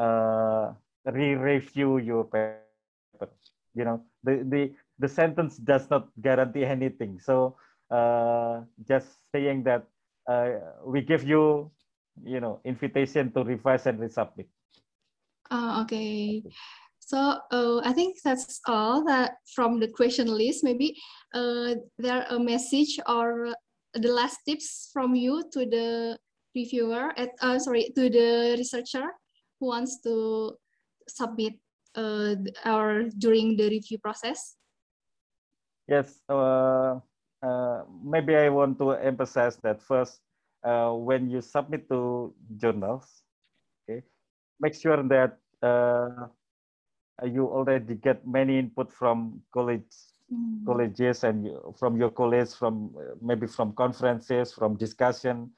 uh, 0.00 0.72
re-review 1.04 1.98
your 1.98 2.24
paper. 2.24 3.28
You 3.74 3.84
know, 3.84 4.02
the, 4.24 4.40
the, 4.48 4.72
the 4.98 5.08
sentence 5.08 5.58
does 5.58 5.90
not 5.90 6.08
guarantee 6.20 6.64
anything. 6.64 7.20
So 7.20 7.56
uh, 7.90 8.62
just 8.88 9.20
saying 9.32 9.64
that 9.64 9.84
uh, 10.26 10.80
we 10.84 11.02
give 11.02 11.24
you 11.24 11.70
you 12.22 12.40
know 12.40 12.60
invitation 12.64 13.32
to 13.32 13.44
revise 13.44 13.86
and 13.86 13.98
resubmit. 13.98 14.46
Uh, 15.50 15.82
okay. 15.82 16.42
So 17.00 17.18
uh, 17.50 17.80
I 17.84 17.92
think 17.92 18.16
that's 18.24 18.60
all 18.66 19.04
that 19.04 19.36
from 19.54 19.78
the 19.78 19.88
question 19.88 20.26
list. 20.28 20.64
Maybe 20.64 20.96
uh, 21.34 21.74
there 21.98 22.24
a 22.30 22.38
message 22.38 22.98
or 23.06 23.52
the 23.92 24.08
last 24.08 24.38
tips 24.48 24.88
from 24.92 25.14
you 25.14 25.44
to 25.52 25.66
the 25.66 26.18
reviewer, 26.54 27.12
at, 27.16 27.30
uh, 27.40 27.58
sorry, 27.58 27.92
to 27.94 28.08
the 28.08 28.54
researcher 28.56 29.10
who 29.58 29.66
wants 29.66 30.00
to 30.02 30.54
submit 31.08 31.54
uh, 31.94 32.34
or 32.64 33.10
during 33.18 33.56
the 33.56 33.68
review 33.68 33.98
process. 33.98 34.56
Yes, 35.88 36.20
uh, 36.28 37.00
uh, 37.42 37.82
maybe 38.02 38.36
I 38.36 38.48
want 38.48 38.78
to 38.78 38.92
emphasize 38.92 39.56
that 39.62 39.82
first, 39.82 40.20
uh, 40.64 40.92
when 40.92 41.28
you 41.28 41.42
submit 41.42 41.88
to 41.90 42.32
journals, 42.56 43.22
okay, 43.84 44.02
make 44.60 44.74
sure 44.74 45.02
that 45.02 45.36
uh, 45.62 46.28
you 47.22 47.46
already 47.46 47.94
get 47.96 48.26
many 48.26 48.58
input 48.58 48.90
from 48.90 49.42
college 49.52 49.84
mm. 50.32 50.64
colleges 50.64 51.22
and 51.22 51.48
from 51.76 51.98
your 51.98 52.10
colleagues, 52.10 52.54
from 52.54 52.96
maybe 53.20 53.46
from 53.46 53.74
conferences, 53.74 54.52
from 54.52 54.76
discussion 54.76 55.50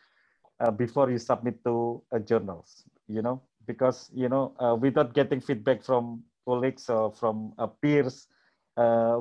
uh, 0.61 0.71
before 0.71 1.11
you 1.11 1.19
submit 1.19 1.62
to 1.64 2.03
uh, 2.12 2.19
journals. 2.19 2.85
You 3.09 3.23
know, 3.23 3.42
because 3.66 4.11
you 4.14 4.29
know 4.29 4.55
uh, 4.59 4.75
without 4.75 5.14
getting 5.14 5.40
feedback 5.40 5.83
from 5.83 6.23
colleagues 6.45 6.88
or 6.88 7.12
from 7.12 7.53
peers, 7.83 8.29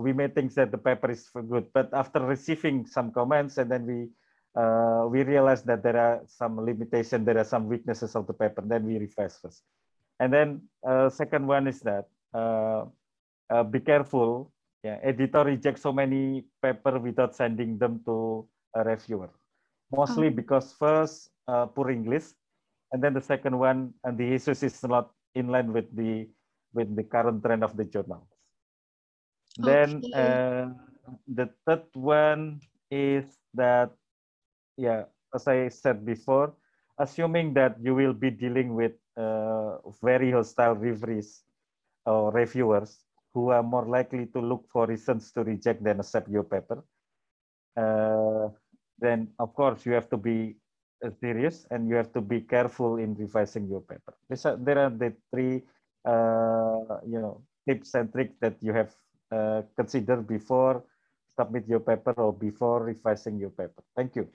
we 0.02 0.14
may 0.14 0.28
think 0.28 0.54
that 0.54 0.72
the 0.72 0.78
paper 0.78 1.12
is 1.12 1.30
good, 1.34 1.66
but 1.74 1.90
after 1.94 2.20
receiving 2.20 2.86
some 2.86 3.12
comments 3.12 3.58
and 3.58 3.72
then 3.72 3.86
we 3.86 4.10
uh, 4.56 5.06
we 5.12 5.24
realize 5.24 5.64
that 5.64 5.84
there 5.84 5.98
are 5.98 6.24
some 6.26 6.56
limitation, 6.64 7.26
there 7.26 7.38
are 7.38 7.48
some 7.48 7.68
weaknesses 7.68 8.16
of 8.16 8.26
the 8.26 8.34
paper, 8.34 8.64
then 8.64 8.88
we 8.88 8.98
revise 8.98 9.38
first. 9.38 9.64
And 10.20 10.32
then 10.32 10.62
uh, 10.88 11.10
second 11.10 11.46
one 11.46 11.68
is 11.68 11.82
that 11.82 12.08
uh, 12.34 12.86
uh, 13.50 13.64
be 13.64 13.80
careful. 13.80 14.52
Yeah, 14.84 15.00
editor 15.02 15.44
rejects 15.44 15.82
so 15.82 15.92
many 15.92 16.46
paper 16.62 17.00
without 17.00 17.36
sending 17.36 17.78
them 17.78 18.02
to 18.06 18.48
a 18.76 18.84
reviewer. 18.84 19.30
Mostly 19.92 20.28
oh. 20.28 20.36
because 20.36 20.74
first 20.74 21.30
uh, 21.48 21.66
poor 21.68 21.92
English, 21.92 22.34
and 22.92 23.04
then 23.04 23.14
the 23.14 23.22
second 23.22 23.58
one 23.58 23.94
and 24.04 24.18
the 24.18 24.26
issues 24.34 24.64
is 24.64 24.82
not 24.84 25.12
in 25.36 25.48
line 25.48 25.72
with 25.74 25.90
the 25.96 26.28
with 26.74 26.90
the 26.96 27.04
current 27.04 27.44
trend 27.44 27.64
of 27.64 27.78
the 27.78 27.86
journal. 27.86 28.28
Okay. 29.60 29.72
Then 29.72 29.90
uh, 30.12 30.74
the 31.28 31.48
third 31.66 31.88
one 31.94 32.60
is 32.92 33.26
that 33.54 33.94
yeah, 34.78 35.08
as 35.34 35.48
I 35.48 35.70
said 35.70 36.06
before, 36.06 36.54
assuming 37.00 37.54
that 37.56 37.78
you 37.80 37.96
will 37.96 38.14
be 38.14 38.30
dealing 38.30 38.76
with 38.76 38.94
uh, 39.16 39.80
very 40.04 40.32
hostile 40.32 40.76
referees 40.76 41.44
or 42.06 42.32
reviewers 42.32 43.06
who 43.34 43.50
are 43.50 43.64
more 43.64 43.86
likely 43.86 44.28
to 44.32 44.40
look 44.40 44.68
for 44.72 44.88
reasons 44.88 45.32
to 45.32 45.44
reject 45.44 45.84
than 45.84 46.00
accept 46.00 46.30
your 46.30 46.44
paper, 46.44 46.84
uh, 47.76 48.48
then 49.00 49.28
of 49.40 49.54
course 49.54 49.86
you 49.86 49.94
have 49.94 50.10
to 50.10 50.18
be 50.18 50.56
uh, 51.04 51.10
serious 51.20 51.68
and 51.72 51.88
you 51.90 51.96
have 51.96 52.12
to 52.14 52.22
be 52.22 52.42
careful 52.42 52.98
in 52.98 53.16
revising 53.16 53.68
your 53.68 53.82
paper. 53.82 54.14
Are, 54.46 54.58
there 54.58 54.80
are 54.80 54.90
the 54.90 55.14
three, 55.32 55.64
uh, 56.06 57.00
you 57.06 57.20
know, 57.20 57.42
tips 57.68 57.96
and 57.96 58.12
tricks 58.12 58.36
that 58.42 58.56
you 58.62 58.74
have 58.74 58.96
uh, 59.32 59.64
considered 59.76 60.28
before 60.28 60.84
submit 61.36 61.68
your 61.68 61.80
paper 61.80 62.14
or 62.16 62.34
before 62.34 62.84
revising 62.84 63.38
your 63.38 63.52
paper. 63.52 63.84
Thank 63.96 64.16
you. 64.16 64.28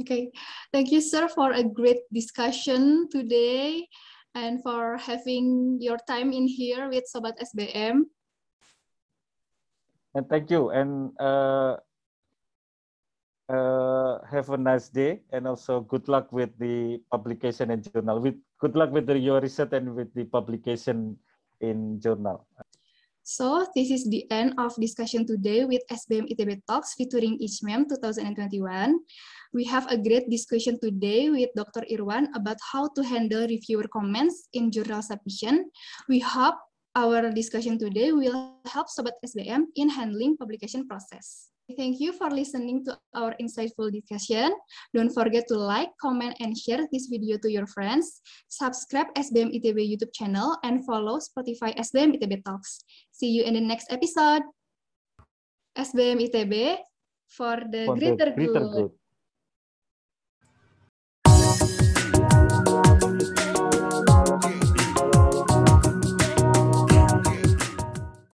Okay, 0.00 0.32
thank 0.72 0.90
you, 0.90 1.00
sir, 1.00 1.28
for 1.28 1.52
a 1.52 1.62
great 1.62 2.02
discussion 2.12 3.08
today 3.10 3.86
and 4.34 4.62
for 4.62 4.96
having 4.96 5.78
your 5.80 5.98
time 6.08 6.32
in 6.32 6.48
here 6.48 6.88
with 6.88 7.04
Sobat 7.06 7.38
SBM. 7.38 8.08
And 10.14 10.28
thank 10.28 10.50
you. 10.50 10.70
And 10.70 11.12
uh, 11.20 11.76
uh, 13.52 14.24
have 14.24 14.48
a 14.50 14.56
nice 14.56 14.88
day 14.88 15.20
and 15.30 15.46
also 15.46 15.84
good 15.84 16.08
luck 16.08 16.32
with 16.32 16.50
the 16.58 16.98
publication 17.12 17.70
in 17.70 17.84
journal. 17.84 18.18
With 18.18 18.40
good 18.58 18.74
luck 18.74 18.90
with 18.90 19.06
the, 19.06 19.18
your 19.18 19.40
research 19.40 19.72
and 19.72 19.94
with 19.94 20.12
the 20.14 20.24
publication 20.24 21.16
in 21.60 22.00
journal. 22.00 22.48
So 23.22 23.62
this 23.76 23.92
is 23.92 24.10
the 24.10 24.26
end 24.32 24.58
of 24.58 24.74
discussion 24.74 25.22
today 25.22 25.64
with 25.64 25.86
SBM 25.86 26.26
ITB 26.34 26.66
Talks 26.66 26.98
featuring 26.98 27.38
ICMEM 27.38 27.86
2021. 27.86 28.98
We 29.54 29.62
have 29.70 29.86
a 29.92 29.96
great 29.96 30.26
discussion 30.26 30.80
today 30.82 31.30
with 31.30 31.54
Dr. 31.54 31.86
Irwan 31.86 32.34
about 32.34 32.58
how 32.72 32.90
to 32.98 33.02
handle 33.04 33.46
reviewer 33.46 33.86
comments 33.86 34.48
in 34.54 34.72
journal 34.72 35.02
submission. 35.06 35.70
We 36.08 36.18
hope 36.18 36.58
our 36.96 37.30
discussion 37.30 37.78
today 37.78 38.10
will 38.10 38.58
help 38.66 38.90
Sobat 38.90 39.22
SBM 39.22 39.70
in 39.76 39.88
handling 39.88 40.34
publication 40.36 40.88
process. 40.88 41.51
Thank 41.76 42.00
you 42.00 42.12
for 42.12 42.30
listening 42.30 42.84
to 42.84 42.98
our 43.14 43.34
insightful 43.40 43.90
discussion. 43.92 44.52
Don't 44.94 45.12
forget 45.12 45.44
to 45.48 45.56
like, 45.56 45.90
comment, 46.00 46.36
and 46.40 46.56
share 46.56 46.86
this 46.92 47.06
video 47.06 47.38
to 47.38 47.50
your 47.50 47.66
friends. 47.66 48.20
Subscribe 48.48 49.12
SBM 49.14 49.56
ITB 49.56 49.80
YouTube 49.80 50.12
channel 50.12 50.56
and 50.62 50.84
follow 50.84 51.18
Spotify 51.18 51.74
SBM 51.76 52.18
ITB 52.18 52.44
Talks. 52.44 52.84
See 53.10 53.30
you 53.30 53.44
in 53.44 53.54
the 53.54 53.60
next 53.60 53.90
episode. 53.90 54.42
SBM 55.76 56.28
ITB 56.28 56.78
for 57.28 57.56
the, 57.70 57.86
for 57.86 57.96
greater, 57.96 58.26
the 58.26 58.32
greater 58.32 58.60
good. 58.60 58.72
good. 58.72 58.90